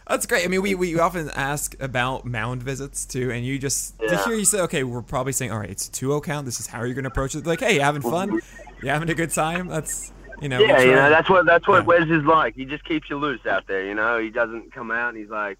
that's 0.07 0.25
great. 0.25 0.43
I 0.43 0.47
mean, 0.47 0.61
we, 0.61 0.75
we 0.75 0.99
often 0.99 1.29
ask 1.29 1.79
about 1.81 2.25
mound 2.25 2.61
visits 2.61 3.05
too, 3.05 3.31
and 3.31 3.45
you 3.45 3.57
just 3.57 3.95
yeah. 4.01 4.09
to 4.09 4.23
hear 4.23 4.35
you 4.35 4.45
say, 4.45 4.59
okay, 4.61 4.83
we're 4.83 5.01
probably 5.01 5.31
saying, 5.31 5.51
all 5.51 5.59
right, 5.59 5.69
it's 5.69 5.87
a 5.87 5.91
2-0 5.91 6.23
count. 6.23 6.45
This 6.45 6.59
is 6.59 6.67
how 6.67 6.83
you're 6.83 6.93
going 6.93 7.03
to 7.03 7.09
approach 7.09 7.35
it. 7.35 7.45
Like, 7.45 7.61
hey, 7.61 7.75
you 7.75 7.81
having 7.81 8.01
fun? 8.01 8.41
You 8.81 8.89
having 8.89 9.09
a 9.09 9.15
good 9.15 9.31
time? 9.31 9.67
That's 9.67 10.11
you 10.41 10.49
know. 10.49 10.59
Yeah, 10.59 10.81
you 10.81 10.91
know, 10.91 11.09
that's 11.09 11.29
what 11.29 11.45
that's 11.45 11.67
what 11.67 11.83
yeah. 11.83 11.87
Wes 11.87 12.09
is 12.09 12.23
like. 12.25 12.55
He 12.55 12.65
just 12.65 12.83
keeps 12.83 13.09
you 13.09 13.17
loose 13.17 13.45
out 13.45 13.67
there. 13.67 13.85
You 13.85 13.93
know, 13.93 14.19
he 14.19 14.29
doesn't 14.29 14.73
come 14.73 14.91
out 14.91 15.09
and 15.09 15.17
he's 15.17 15.29
like, 15.29 15.59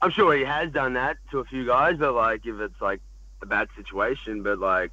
I'm 0.00 0.10
sure 0.10 0.34
he 0.34 0.44
has 0.44 0.72
done 0.72 0.94
that 0.94 1.18
to 1.30 1.40
a 1.40 1.44
few 1.44 1.66
guys, 1.66 1.96
but 1.98 2.14
like 2.14 2.46
if 2.46 2.58
it's 2.60 2.80
like 2.80 3.00
a 3.42 3.46
bad 3.46 3.68
situation, 3.76 4.42
but 4.42 4.58
like 4.58 4.92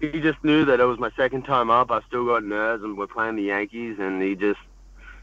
he 0.00 0.20
just 0.20 0.42
knew 0.42 0.64
that 0.64 0.80
it 0.80 0.84
was 0.84 0.98
my 0.98 1.10
second 1.16 1.44
time 1.44 1.70
up. 1.70 1.90
I 1.90 2.00
still 2.08 2.24
got 2.26 2.44
nerves, 2.44 2.82
and 2.82 2.96
we're 2.96 3.06
playing 3.06 3.36
the 3.36 3.42
Yankees, 3.42 3.98
and 3.98 4.22
he 4.22 4.34
just, 4.34 4.60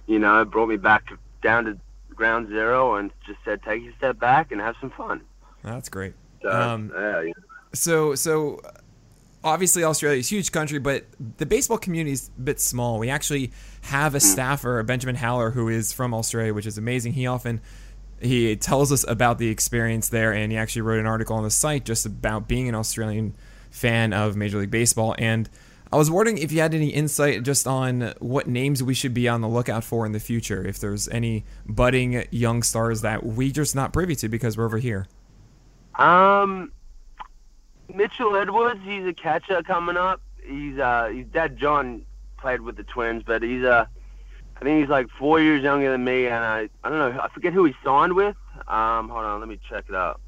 you 0.05 0.19
know, 0.19 0.45
brought 0.45 0.69
me 0.69 0.77
back 0.77 1.07
to, 1.07 1.17
down 1.41 1.65
to 1.65 1.77
ground 2.15 2.47
zero 2.49 2.95
and 2.95 3.11
just 3.25 3.39
said, 3.43 3.61
"Take 3.63 3.83
a 3.83 3.95
step 3.97 4.19
back 4.19 4.51
and 4.51 4.61
have 4.61 4.75
some 4.79 4.91
fun." 4.91 5.21
That's 5.63 5.89
great. 5.89 6.13
So, 6.41 6.51
um, 6.51 6.91
yeah, 6.95 7.21
yeah. 7.21 7.33
so, 7.73 8.15
so 8.15 8.61
obviously 9.43 9.83
Australia 9.83 10.19
is 10.19 10.31
a 10.31 10.35
huge 10.35 10.51
country, 10.51 10.79
but 10.79 11.05
the 11.37 11.45
baseball 11.45 11.77
community 11.77 12.13
is 12.13 12.29
a 12.37 12.41
bit 12.41 12.59
small. 12.59 12.99
We 12.99 13.09
actually 13.09 13.51
have 13.81 14.15
a 14.15 14.19
mm. 14.19 14.21
staffer, 14.21 14.81
Benjamin 14.83 15.15
Haller, 15.15 15.51
who 15.51 15.69
is 15.69 15.91
from 15.91 16.13
Australia, 16.13 16.53
which 16.53 16.65
is 16.65 16.77
amazing. 16.77 17.13
He 17.13 17.27
often 17.27 17.61
he 18.19 18.55
tells 18.55 18.91
us 18.91 19.05
about 19.07 19.37
the 19.37 19.49
experience 19.49 20.09
there, 20.09 20.33
and 20.33 20.51
he 20.51 20.57
actually 20.57 20.81
wrote 20.81 20.99
an 20.99 21.05
article 21.05 21.35
on 21.35 21.43
the 21.43 21.51
site 21.51 21.85
just 21.85 22.05
about 22.05 22.47
being 22.47 22.67
an 22.67 22.75
Australian 22.75 23.35
fan 23.77 24.13
of 24.13 24.35
Major 24.35 24.59
League 24.59 24.71
Baseball. 24.71 25.15
And 25.17 25.49
I 25.91 25.95
was 25.95 26.11
wondering 26.11 26.37
if 26.37 26.51
you 26.51 26.59
had 26.59 26.73
any 26.73 26.89
insight 26.89 27.43
just 27.43 27.65
on 27.65 28.13
what 28.19 28.47
names 28.47 28.83
we 28.83 28.93
should 28.93 29.13
be 29.13 29.27
on 29.29 29.41
the 29.41 29.47
lookout 29.47 29.83
for 29.83 30.05
in 30.05 30.11
the 30.11 30.19
future. 30.19 30.65
If 30.65 30.79
there's 30.79 31.07
any 31.07 31.45
budding 31.65 32.25
young 32.29 32.63
stars 32.63 33.01
that 33.01 33.25
we 33.25 33.51
just 33.51 33.75
not 33.75 33.93
privy 33.93 34.15
to 34.15 34.27
because 34.27 34.57
we're 34.57 34.65
over 34.65 34.79
here. 34.79 35.07
Um, 35.95 36.71
Mitchell 37.93 38.35
Edwards, 38.35 38.81
he's 38.83 39.05
a 39.05 39.13
catcher 39.13 39.63
coming 39.63 39.97
up. 39.97 40.21
He's 40.43 40.77
uh, 40.77 41.09
his 41.13 41.25
dad 41.27 41.57
John 41.57 42.03
played 42.37 42.61
with 42.61 42.75
the 42.75 42.83
Twins, 42.83 43.23
but 43.25 43.41
he's 43.41 43.63
uh, 43.63 43.85
I 44.57 44.63
think 44.63 44.81
he's 44.81 44.89
like 44.89 45.07
four 45.17 45.39
years 45.39 45.63
younger 45.63 45.91
than 45.91 46.03
me, 46.03 46.25
and 46.25 46.43
I 46.43 46.69
I 46.83 46.89
don't 46.89 46.99
know, 46.99 47.19
I 47.21 47.29
forget 47.29 47.53
who 47.53 47.65
he 47.65 47.73
signed 47.83 48.13
with. 48.13 48.35
Um, 48.67 49.09
hold 49.09 49.25
on, 49.25 49.39
let 49.39 49.49
me 49.49 49.59
check 49.69 49.85
it 49.87 49.95
out. 49.95 50.19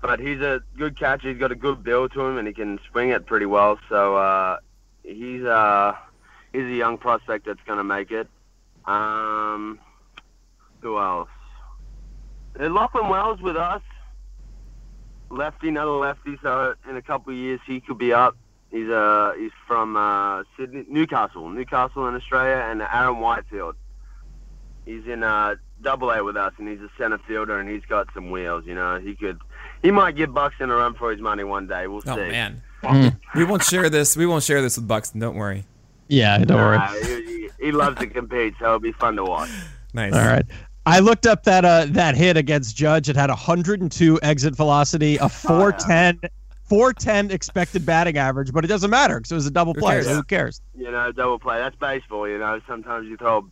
But 0.00 0.18
he's 0.18 0.40
a 0.40 0.62
good 0.78 0.98
catcher. 0.98 1.28
He's 1.28 1.38
got 1.38 1.52
a 1.52 1.56
good 1.56 1.82
build 1.82 2.12
to 2.12 2.20
him, 2.22 2.38
and 2.38 2.48
he 2.48 2.54
can 2.54 2.78
swing 2.90 3.10
it 3.10 3.26
pretty 3.26 3.46
well. 3.46 3.78
So 3.88 4.16
uh, 4.16 4.58
he's 5.02 5.44
uh, 5.44 5.94
he's 6.52 6.62
a 6.64 6.74
young 6.74 6.96
prospect 6.98 7.46
that's 7.46 7.60
going 7.66 7.78
to 7.78 7.84
make 7.84 8.10
it. 8.10 8.28
Um, 8.86 9.78
who 10.80 10.98
else? 10.98 11.28
Uh, 12.58 12.68
Lachlan 12.68 13.08
Wells 13.08 13.40
with 13.40 13.56
us. 13.56 13.82
Lefty, 15.28 15.68
another 15.68 15.92
lefty. 15.92 16.36
So 16.42 16.74
in 16.88 16.96
a 16.96 17.02
couple 17.02 17.32
of 17.32 17.38
years, 17.38 17.60
he 17.66 17.80
could 17.80 17.98
be 17.98 18.12
up. 18.12 18.36
He's 18.70 18.88
uh 18.88 19.32
he's 19.38 19.52
from 19.66 19.96
uh, 19.96 20.44
Sydney, 20.56 20.84
Newcastle, 20.88 21.48
Newcastle 21.48 22.06
in 22.08 22.14
Australia, 22.14 22.64
and 22.68 22.82
Aaron 22.82 23.18
Whitefield. 23.18 23.76
He's 24.86 25.06
in 25.06 25.22
uh 25.22 25.56
double 25.82 26.10
A 26.10 26.22
with 26.22 26.36
us, 26.36 26.52
and 26.58 26.68
he's 26.68 26.80
a 26.80 26.90
center 26.98 27.18
fielder, 27.26 27.58
and 27.58 27.68
he's 27.68 27.84
got 27.88 28.08
some 28.14 28.30
wheels. 28.30 28.64
You 28.66 28.74
know, 28.74 28.98
he 28.98 29.14
could, 29.14 29.40
he 29.82 29.90
might 29.90 30.16
give 30.16 30.32
Buxton 30.34 30.70
a 30.70 30.74
run 30.74 30.94
for 30.94 31.10
his 31.10 31.20
money 31.20 31.44
one 31.44 31.66
day. 31.66 31.86
We'll 31.86 32.02
Oh 32.06 32.16
see. 32.16 32.28
man, 32.28 32.62
Mm. 32.82 33.16
we 33.34 33.44
won't 33.44 33.62
share 33.62 33.90
this. 33.90 34.16
We 34.16 34.26
won't 34.26 34.42
share 34.42 34.62
this 34.62 34.76
with 34.76 34.88
Buxton. 34.88 35.20
Don't 35.20 35.36
worry. 35.36 35.64
Yeah, 36.08 36.38
don't 36.38 36.56
worry. 36.58 36.78
Nah, 36.78 36.88
he, 36.88 37.14
he- 37.24 37.40
he 37.60 37.72
loves 37.72 37.98
to 37.98 38.06
compete, 38.06 38.54
so 38.58 38.64
it'll 38.64 38.78
be 38.80 38.92
fun 38.92 39.16
to 39.16 39.24
watch. 39.24 39.50
Nice. 39.92 40.14
All 40.14 40.20
right. 40.26 40.46
I 40.86 41.00
looked 41.00 41.26
up 41.26 41.44
that 41.44 41.64
uh, 41.66 41.84
that 41.90 42.16
hit 42.16 42.38
against 42.38 42.74
Judge. 42.74 43.10
It 43.10 43.16
had 43.16 43.28
102 43.28 44.18
exit 44.22 44.56
velocity, 44.56 45.18
a 45.18 45.28
410, 45.28 46.20
410 46.64 47.30
expected 47.30 47.84
batting 47.84 48.16
average, 48.16 48.50
but 48.52 48.64
it 48.64 48.68
doesn't 48.68 48.88
matter 48.90 49.18
because 49.18 49.30
it 49.32 49.34
was 49.34 49.46
a 49.46 49.50
double 49.50 49.74
Who 49.74 49.80
play. 49.80 49.92
cares? 49.96 50.06
So 50.06 50.14
who 50.14 50.22
cares? 50.22 50.62
You 50.74 50.90
know, 50.90 51.12
double 51.12 51.38
play. 51.38 51.58
That's 51.58 51.76
baseball. 51.76 52.26
You 52.26 52.38
know, 52.38 52.60
sometimes 52.66 53.08
you 53.08 53.18
throw 53.18 53.38
a 53.38 53.42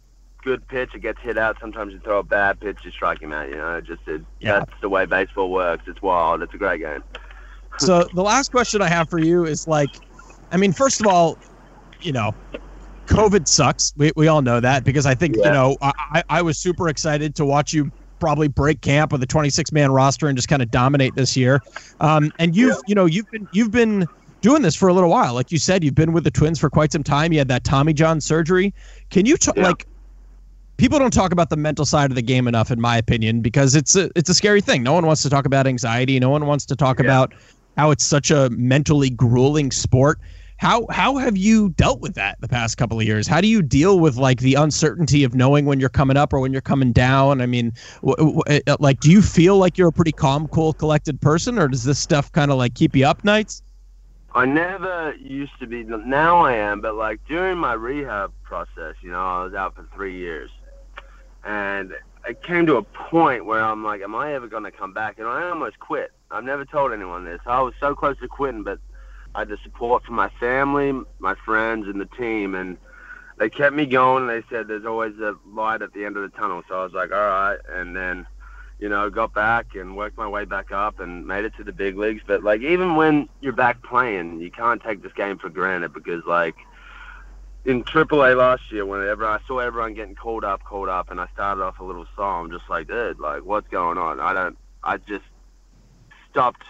good 0.49 0.67
pitch, 0.67 0.95
it 0.95 1.01
gets 1.03 1.21
hit 1.21 1.37
out. 1.37 1.59
Sometimes 1.61 1.93
you 1.93 2.01
throw 2.01 2.21
a 2.21 2.23
bad 2.23 2.59
pitch, 2.59 2.79
you 2.83 2.91
strike 2.91 3.21
him 3.21 3.33
out. 3.35 3.51
You 3.51 3.57
know, 3.57 3.77
it 3.77 3.85
just 3.85 4.01
it, 4.07 4.23
Yeah. 4.41 4.61
that's 4.61 4.73
the 4.81 4.89
way 4.89 5.05
baseball 5.05 5.51
works. 5.51 5.85
It's 5.87 6.01
wild. 6.01 6.41
It's 6.43 6.55
a 6.55 6.59
great 6.59 6.81
game. 6.81 7.03
So 7.81 8.09
the 8.13 8.23
last 8.23 8.51
question 8.51 8.83
I 8.83 8.89
have 8.89 9.09
for 9.09 9.21
you 9.21 9.45
is 9.45 9.69
like, 9.69 9.91
I 10.51 10.57
mean, 10.57 10.73
first 10.73 10.99
of 11.01 11.07
all, 11.07 11.39
you 12.01 12.11
know, 12.11 12.35
COVID 13.07 13.47
sucks. 13.47 13.93
We, 13.97 14.11
we 14.17 14.27
all 14.27 14.43
know 14.43 14.59
that 14.59 14.83
because 14.83 15.07
I 15.07 15.15
think 15.15 15.37
you 15.37 15.43
know 15.45 15.77
I, 15.81 16.25
I 16.29 16.43
was 16.43 16.59
super 16.59 16.89
excited 16.89 17.37
to 17.37 17.45
watch 17.45 17.73
you 17.73 17.93
probably 18.19 18.49
break 18.49 18.81
camp 18.81 19.13
with 19.13 19.23
a 19.23 19.27
26 19.27 19.71
man 19.71 19.93
roster 19.93 20.27
and 20.27 20.37
just 20.37 20.49
kind 20.49 20.61
of 20.61 20.73
dominate 20.73 21.15
this 21.15 21.37
year. 21.37 21.61
Um, 22.01 22.33
and 22.41 22.57
you've 22.57 22.79
you 22.89 22.97
know 22.97 23.07
you've 23.07 23.31
been 23.31 23.47
you've 23.53 23.71
been 23.71 24.07
doing 24.41 24.63
this 24.63 24.75
for 24.75 24.89
a 24.89 24.93
little 24.93 25.11
while. 25.11 25.35
Like 25.35 25.53
you 25.53 25.59
said, 25.59 25.85
you've 25.85 25.95
been 25.95 26.13
with 26.13 26.25
the 26.25 26.33
Twins 26.33 26.59
for 26.59 26.69
quite 26.71 26.91
some 26.91 27.05
time. 27.05 27.33
You 27.33 27.39
had 27.39 27.49
that 27.49 27.63
Tommy 27.63 27.93
John 27.93 28.21
surgery. 28.21 28.75
Can 29.11 29.25
you 29.25 29.37
t- 29.37 29.53
Yeah. 29.57 29.69
like? 29.69 29.87
People 30.79 30.99
don't 31.01 31.13
talk 31.13 31.33
about 31.33 31.51
the 31.51 31.57
mental 31.57 31.85
side 31.85 32.11
of 32.11 32.15
the 32.15 32.23
game 32.23 32.47
enough, 32.49 32.71
in 32.71 32.81
my 32.81 32.97
opinion, 32.97 33.41
because 33.41 33.75
it's 33.75 33.97
a 33.97 34.11
it's 34.17 34.31
a 34.31 34.35
scary 34.35 34.61
thing. 34.61 34.83
No 34.85 34.93
one 34.93 35.05
wants 35.07 35.23
to 35.23 35.31
talk 35.31 35.45
about 35.45 35.67
anxiety. 35.67 36.19
No 36.21 36.31
one 36.31 36.47
wants 36.47 36.65
to 36.67 36.77
talk 36.77 36.99
Yeah. 37.01 37.05
about 37.07 37.35
how 37.77 37.91
it's 37.91 38.05
such 38.05 38.31
a 38.31 38.49
mentally 38.51 39.11
grueling 39.11 39.73
sport. 39.73 40.19
How 40.59 40.87
how 40.91 41.17
have 41.17 41.37
you 41.37 41.71
dealt 41.71 42.01
with 42.01 42.15
that 42.15 42.41
the 42.41 42.49
past 42.49 42.77
couple 42.79 42.99
of 42.99 43.05
years? 43.07 43.27
How 43.27 43.41
do 43.41 43.49
you 43.49 43.61
deal 43.61 43.99
with 43.99 44.17
like 44.17 44.39
the 44.39 44.55
uncertainty 44.55 45.25
of 45.25 45.35
knowing 45.35 45.67
when 45.67 45.81
you're 45.81 45.89
coming 45.89 46.17
up 46.17 46.33
or 46.33 46.39
when 46.41 46.53
you're 46.53 46.61
coming 46.63 46.93
down? 46.93 47.41
I 47.41 47.47
mean, 47.47 47.73
w- 48.05 48.41
w- 48.41 48.61
like, 48.79 49.01
do 49.01 49.11
you 49.11 49.21
feel 49.21 49.57
like 49.59 49.79
you're 49.79 49.89
a 49.89 49.93
pretty 49.93 50.13
calm, 50.13 50.47
cool, 50.49 50.73
collected 50.73 51.21
person, 51.21 51.59
or 51.59 51.67
does 51.67 51.85
this 51.85 51.99
stuff 51.99 52.31
kind 52.33 52.51
of 52.53 52.57
like 52.57 52.75
keep 52.75 52.95
you 52.95 53.05
up 53.05 53.25
nights? 53.25 53.63
I 54.35 54.45
never 54.47 55.15
used 55.17 55.59
to 55.59 55.67
be. 55.67 55.83
Now 55.85 56.39
I 56.41 56.53
am, 56.55 56.81
but 56.81 56.95
like 56.95 57.21
during 57.29 57.59
my 57.59 57.73
rehab 57.73 58.33
process, 58.45 58.95
you 59.01 59.11
know, 59.11 59.25
I 59.25 59.43
was 59.45 59.55
out 59.55 59.75
for 59.75 59.87
three 59.95 60.17
years, 60.17 60.51
and 61.45 61.93
it 62.27 62.43
came 62.43 62.67
to 62.67 62.77
a 62.77 62.83
point 62.83 63.47
where 63.47 63.63
I'm 63.63 63.85
like, 63.85 64.03
am 64.03 64.15
I 64.15 64.35
ever 64.35 64.49
going 64.49 64.65
to 64.65 64.71
come 64.71 64.93
back? 64.93 65.19
And 65.19 65.27
I 65.27 65.49
almost 65.49 65.79
quit. 65.79 66.13
I've 66.31 66.45
never 66.45 66.65
told 66.65 66.93
anyone 66.93 67.25
this. 67.25 67.41
I 67.47 67.61
was 67.63 67.75
so 67.81 67.95
close 67.95 68.19
to 68.19 68.29
quitting, 68.29 68.65
but 68.65 68.79
I 69.35 69.41
had 69.41 69.49
the 69.49 69.59
support 69.63 70.05
from 70.05 70.17
my 70.17 70.29
family, 70.41 70.93
my 71.19 71.35
friends, 71.45 71.87
and 71.87 72.01
the 72.01 72.07
team, 72.07 72.55
and 72.55 72.77
they 73.39 73.49
kept 73.49 73.75
me 73.75 73.87
going. 73.87 74.29
And 74.29 74.31
they 74.31 74.47
said 74.51 74.69
there's 74.69 74.85
always 74.85 75.17
a 75.19 75.37
light 75.47 75.81
at 75.81 75.93
the 75.95 76.05
end 76.05 76.17
of 76.17 76.23
the 76.23 76.37
tunnel. 76.37 76.63
So 76.69 76.81
I 76.81 76.85
was 76.85 76.93
like, 76.93 77.13
all 77.13 77.19
right, 77.19 77.59
and 77.69 77.97
then. 77.97 78.27
You 78.81 78.89
know, 78.89 79.11
got 79.11 79.35
back 79.35 79.75
and 79.75 79.97
worked 79.97 80.17
my 80.17 80.29
way 80.29 80.45
back 80.45 80.71
up 80.71 81.01
and 81.01 81.27
made 81.27 81.45
it 81.45 81.53
to 81.57 81.65
the 81.65 81.73
big 81.73 81.99
leagues. 81.99 82.23
But 82.25 82.45
like, 82.45 82.61
even 82.61 82.95
when 82.95 83.29
you're 83.41 83.53
back 83.53 83.83
playing, 83.83 84.39
you 84.39 84.53
can't 84.53 84.81
take 84.81 85.03
this 85.03 85.13
game 85.15 85.37
for 85.37 85.49
granted 85.49 85.93
because 85.93 86.23
like 86.27 86.55
in 87.69 87.85
AAA 87.85 88.35
last 88.35 88.73
year, 88.73 88.87
whenever 88.87 89.27
I 89.27 89.41
saw 89.47 89.59
everyone 89.59 89.93
getting 89.93 90.15
called 90.15 90.43
up, 90.43 90.65
called 90.65 90.89
up, 90.89 91.11
and 91.11 91.21
I 91.21 91.27
started 91.35 91.63
off 91.63 91.79
a 91.81 91.85
little 91.85 92.07
slow, 92.17 92.25
I'm 92.25 92.51
just 92.51 92.65
like, 92.71 92.89
dude, 92.89 93.21
like, 93.21 93.45
what's 93.45 93.69
going 93.69 93.99
on? 93.99 94.21
I 94.21 94.33
don't. 94.33 94.57
I 94.83 94.97
just 94.97 95.27
stopped, 96.31 96.63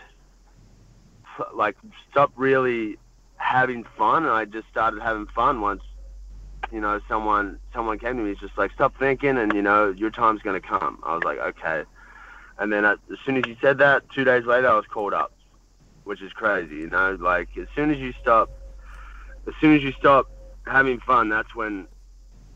like, 1.55 1.77
stopped 2.11 2.37
really 2.37 2.99
having 3.37 3.85
fun, 3.97 4.25
and 4.25 4.33
I 4.33 4.45
just 4.45 4.67
started 4.73 5.01
having 5.01 5.27
fun 5.27 5.61
once. 5.61 5.83
You 6.73 6.81
know, 6.81 7.01
someone 7.07 7.61
someone 7.73 8.01
came 8.01 8.17
to 8.17 8.23
me. 8.25 8.31
He's 8.31 8.41
just 8.41 8.59
like, 8.59 8.73
stop 8.73 8.99
thinking, 8.99 9.39
and 9.39 9.55
you 9.55 9.63
know, 9.63 9.91
your 9.91 10.11
time's 10.11 10.43
gonna 10.43 10.61
come. 10.61 10.99
I 11.05 11.15
was 11.15 11.23
like, 11.23 11.39
okay. 11.39 11.85
And 12.59 12.73
then 12.73 12.85
I, 12.85 12.95
as 12.95 13.19
soon 13.25 13.37
as 13.37 13.45
he 13.47 13.57
said 13.61 13.79
that, 13.79 14.03
two 14.11 14.25
days 14.25 14.47
later, 14.47 14.69
I 14.69 14.75
was 14.75 14.87
called 14.87 15.15
up, 15.15 15.33
which 16.03 16.21
is 16.23 16.33
crazy. 16.33 16.75
You 16.75 16.91
know, 16.91 17.17
like 17.21 17.51
as 17.57 17.69
soon 17.77 17.93
as 17.93 17.99
you 17.99 18.13
stop, 18.21 18.51
as 19.47 19.55
soon 19.61 19.77
as 19.77 19.83
you 19.85 19.93
stop 19.93 20.29
having 20.69 21.01
fun, 21.01 21.29
that's 21.29 21.55
when 21.55 21.87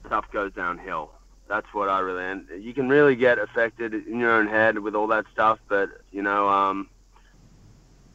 stuff 0.06 0.26
goes 0.32 0.52
downhill. 0.52 1.10
That's 1.48 1.66
what 1.72 1.88
I 1.88 2.00
really 2.00 2.24
and 2.24 2.46
you 2.64 2.72
can 2.72 2.88
really 2.88 3.14
get 3.14 3.38
affected 3.38 3.92
in 3.94 4.18
your 4.18 4.30
own 4.30 4.46
head 4.48 4.78
with 4.78 4.94
all 4.94 5.06
that 5.08 5.26
stuff, 5.32 5.58
but 5.68 5.90
you 6.10 6.22
know, 6.22 6.48
um, 6.48 6.88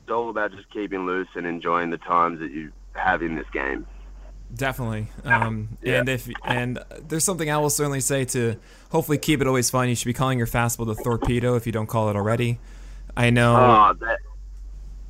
it's 0.02 0.12
all 0.12 0.30
about 0.30 0.52
just 0.54 0.70
keeping 0.72 1.06
loose 1.06 1.28
and 1.36 1.46
enjoying 1.46 1.90
the 1.90 1.98
times 1.98 2.40
that 2.40 2.52
you 2.52 2.72
have 2.94 3.22
in 3.22 3.36
this 3.36 3.46
game. 3.52 3.86
Definitely. 4.56 5.08
Um, 5.26 5.78
Yeah. 5.82 6.00
And 6.00 6.10
if 6.10 6.30
and 6.46 6.80
there's 7.08 7.26
something 7.26 7.50
I 7.52 7.58
will 7.58 7.70
certainly 7.70 8.00
say 8.00 8.26
to 8.26 8.56
hopefully 8.92 9.18
keep 9.18 9.42
it 9.42 9.48
always 9.48 9.70
fun. 9.70 9.90
You 9.90 9.96
should 9.96 10.06
be 10.06 10.14
calling 10.14 10.38
your 10.38 10.48
fastball 10.48 10.88
the 10.88 10.96
torpedo 10.96 11.56
if 11.56 11.66
you 11.66 11.72
don't 11.72 11.88
call 11.88 12.10
it 12.10 12.16
already. 12.16 12.60
I 13.16 13.30
know. 13.30 13.56
Oh, 13.56 13.94
that. 14.00 14.20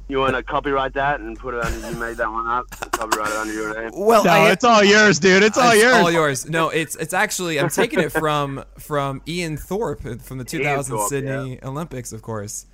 You 0.09 0.19
want 0.19 0.35
to 0.35 0.43
copyright 0.43 0.93
that 0.93 1.19
and 1.19 1.37
put 1.37 1.53
it 1.53 1.63
under? 1.63 1.89
You 1.91 1.97
made 1.97 2.15
that 2.17 2.31
one 2.31 2.47
up. 2.47 2.69
Copyright 2.91 3.29
it 3.29 3.35
under 3.35 3.53
your 3.53 3.81
name. 3.81 3.91
well, 3.93 4.23
No, 4.23 4.31
I, 4.31 4.51
it's 4.51 4.63
all 4.63 4.81
yours, 4.83 5.19
dude. 5.19 5.43
It's 5.43 5.57
all 5.57 5.71
it's 5.71 5.81
yours. 5.83 5.93
all 5.95 6.11
yours. 6.11 6.49
No, 6.49 6.69
it's 6.69 6.95
it's 6.95 7.13
actually 7.13 7.59
I'm 7.59 7.69
taking 7.69 7.99
it 7.99 8.11
from 8.13 8.63
from 8.79 9.21
Ian 9.27 9.57
Thorpe 9.57 10.21
from 10.21 10.37
the 10.37 10.45
2000 10.45 10.95
Thorpe, 10.95 11.09
Sydney 11.09 11.59
Olympics, 11.61 12.13
of 12.13 12.21
course. 12.21 12.67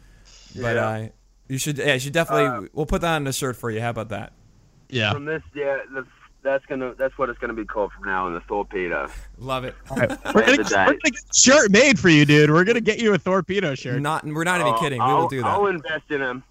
But 0.56 0.76
Yeah. 0.76 0.88
uh, 0.88 1.08
you 1.50 1.58
should 1.58 1.80
yeah, 1.80 1.96
you 1.96 2.00
should 2.00 2.13
definitely 2.13 2.46
Uh, 2.67 2.69
we'll 2.74 2.86
put 2.86 3.02
that 3.02 3.15
on 3.15 3.24
the 3.24 3.34
shirt 3.34 3.56
for 3.56 3.72
you. 3.72 3.82
How 3.82 3.89
about 3.89 4.10
that? 4.10 4.34
Yeah. 4.89 5.12
From 5.13 5.26
this, 5.26 5.41
yeah, 5.56 5.80
the, 5.91 6.06
that's 6.43 6.63
gonna 6.67 6.93
that's 7.00 7.17
what 7.17 7.30
it's 7.30 7.39
gonna 7.39 7.54
be 7.54 7.65
called 7.65 7.91
from 7.93 8.06
now 8.06 8.28
on, 8.28 8.34
the 8.36 8.41
torpedo. 8.41 9.10
Love 9.39 9.63
it. 9.63 9.76
We're 9.89 9.96
gonna, 10.06 10.08
the 10.24 10.32
we're 10.36 10.46
gonna 10.46 10.58
get 10.58 11.15
a 11.15 11.34
shirt 11.34 11.72
made 11.72 11.98
for 11.98 12.10
you, 12.10 12.26
dude. 12.26 12.52
We're 12.52 12.63
gonna 12.63 12.80
get 12.82 13.00
you 13.00 13.13
a 13.13 13.17
torpedo 13.17 13.74
shirt. 13.74 14.00
Not 14.02 14.24
we're 14.24 14.43
not 14.43 14.60
even 14.60 14.74
Oh, 14.76 14.80
kidding. 14.80 15.00
We 15.00 15.06
I'll, 15.06 15.17
will 15.22 15.28
do 15.30 15.41
that. 15.41 15.48
I'll 15.48 15.65
invest 15.65 16.04
in 16.12 16.22
him. 16.22 16.43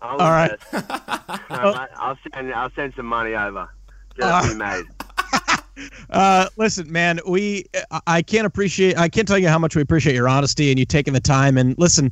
I'll 0.00 0.20
All 0.20 0.30
right. 0.30 0.50
invest. 0.52 0.72
All 1.50 1.72
right, 1.72 1.88
I'll 1.96 2.18
send 2.34 2.52
I'll 2.54 2.70
send 2.74 2.94
some 2.94 3.06
money 3.06 3.34
over. 3.34 3.68
Uh, 4.20 4.48
be 4.48 4.54
made. 4.54 4.84
Uh, 6.10 6.48
listen, 6.56 6.90
man, 6.90 7.20
we 7.28 7.64
I- 8.08 8.20
can't 8.22 8.46
appreciate 8.46 8.98
I 8.98 9.08
can't 9.08 9.28
tell 9.28 9.38
you 9.38 9.46
how 9.48 9.60
much 9.60 9.76
we 9.76 9.82
appreciate 9.82 10.16
your 10.16 10.28
honesty 10.28 10.70
and 10.70 10.78
you 10.78 10.84
taking 10.84 11.14
the 11.14 11.20
time 11.20 11.56
and 11.56 11.76
listen. 11.78 12.10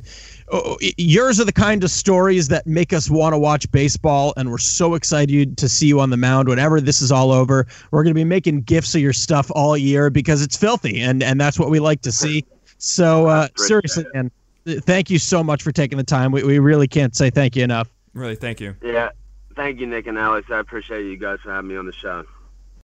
oh, 0.53 0.77
Yours 0.97 1.37
are 1.41 1.43
the 1.43 1.51
kind 1.51 1.83
of 1.83 1.91
stories 1.91 2.47
that 2.47 2.65
make 2.65 2.93
us 2.93 3.09
want 3.09 3.33
to 3.33 3.37
watch 3.37 3.69
baseball, 3.73 4.33
and 4.37 4.49
we're 4.51 4.57
so 4.57 4.93
excited 4.93 5.57
to 5.57 5.67
see 5.67 5.85
you 5.87 5.99
on 5.99 6.11
the 6.11 6.15
mound 6.17 6.47
whenever 6.47 6.79
this 6.79 7.01
is 7.01 7.11
all 7.11 7.31
over. 7.33 7.67
We're 7.91 8.03
going 8.03 8.13
to 8.13 8.17
be 8.19 8.23
making 8.23 8.61
gifts 8.61 8.95
of 8.95 9.01
your 9.01 9.11
stuff 9.11 9.51
all 9.53 9.75
year 9.75 10.09
because 10.09 10.41
it's 10.41 10.55
filthy, 10.55 11.01
and 11.01 11.21
and 11.21 11.41
that's 11.41 11.59
what 11.59 11.69
we 11.69 11.79
like 11.81 12.01
to 12.03 12.11
see. 12.13 12.45
So 12.77 13.27
uh, 13.27 13.49
seriously, 13.57 14.05
man, 14.13 14.31
thank 14.67 15.09
you 15.09 15.19
so 15.19 15.43
much 15.43 15.63
for 15.63 15.71
taking 15.71 15.97
the 15.97 16.03
time. 16.03 16.31
We 16.31 16.43
we 16.43 16.59
really 16.59 16.87
can't 16.87 17.15
say 17.15 17.29
thank 17.29 17.55
you 17.55 17.63
enough. 17.63 17.89
Really, 18.13 18.35
thank 18.35 18.59
you. 18.59 18.75
Yeah. 18.81 19.09
Thank 19.55 19.79
you, 19.79 19.87
Nick 19.87 20.05
and 20.05 20.17
Alex. 20.17 20.51
I 20.51 20.59
appreciate 20.59 21.05
you 21.05 21.17
guys 21.17 21.39
for 21.41 21.51
having 21.51 21.69
me 21.69 21.77
on 21.77 21.85
the 21.85 21.93
show. 21.93 22.25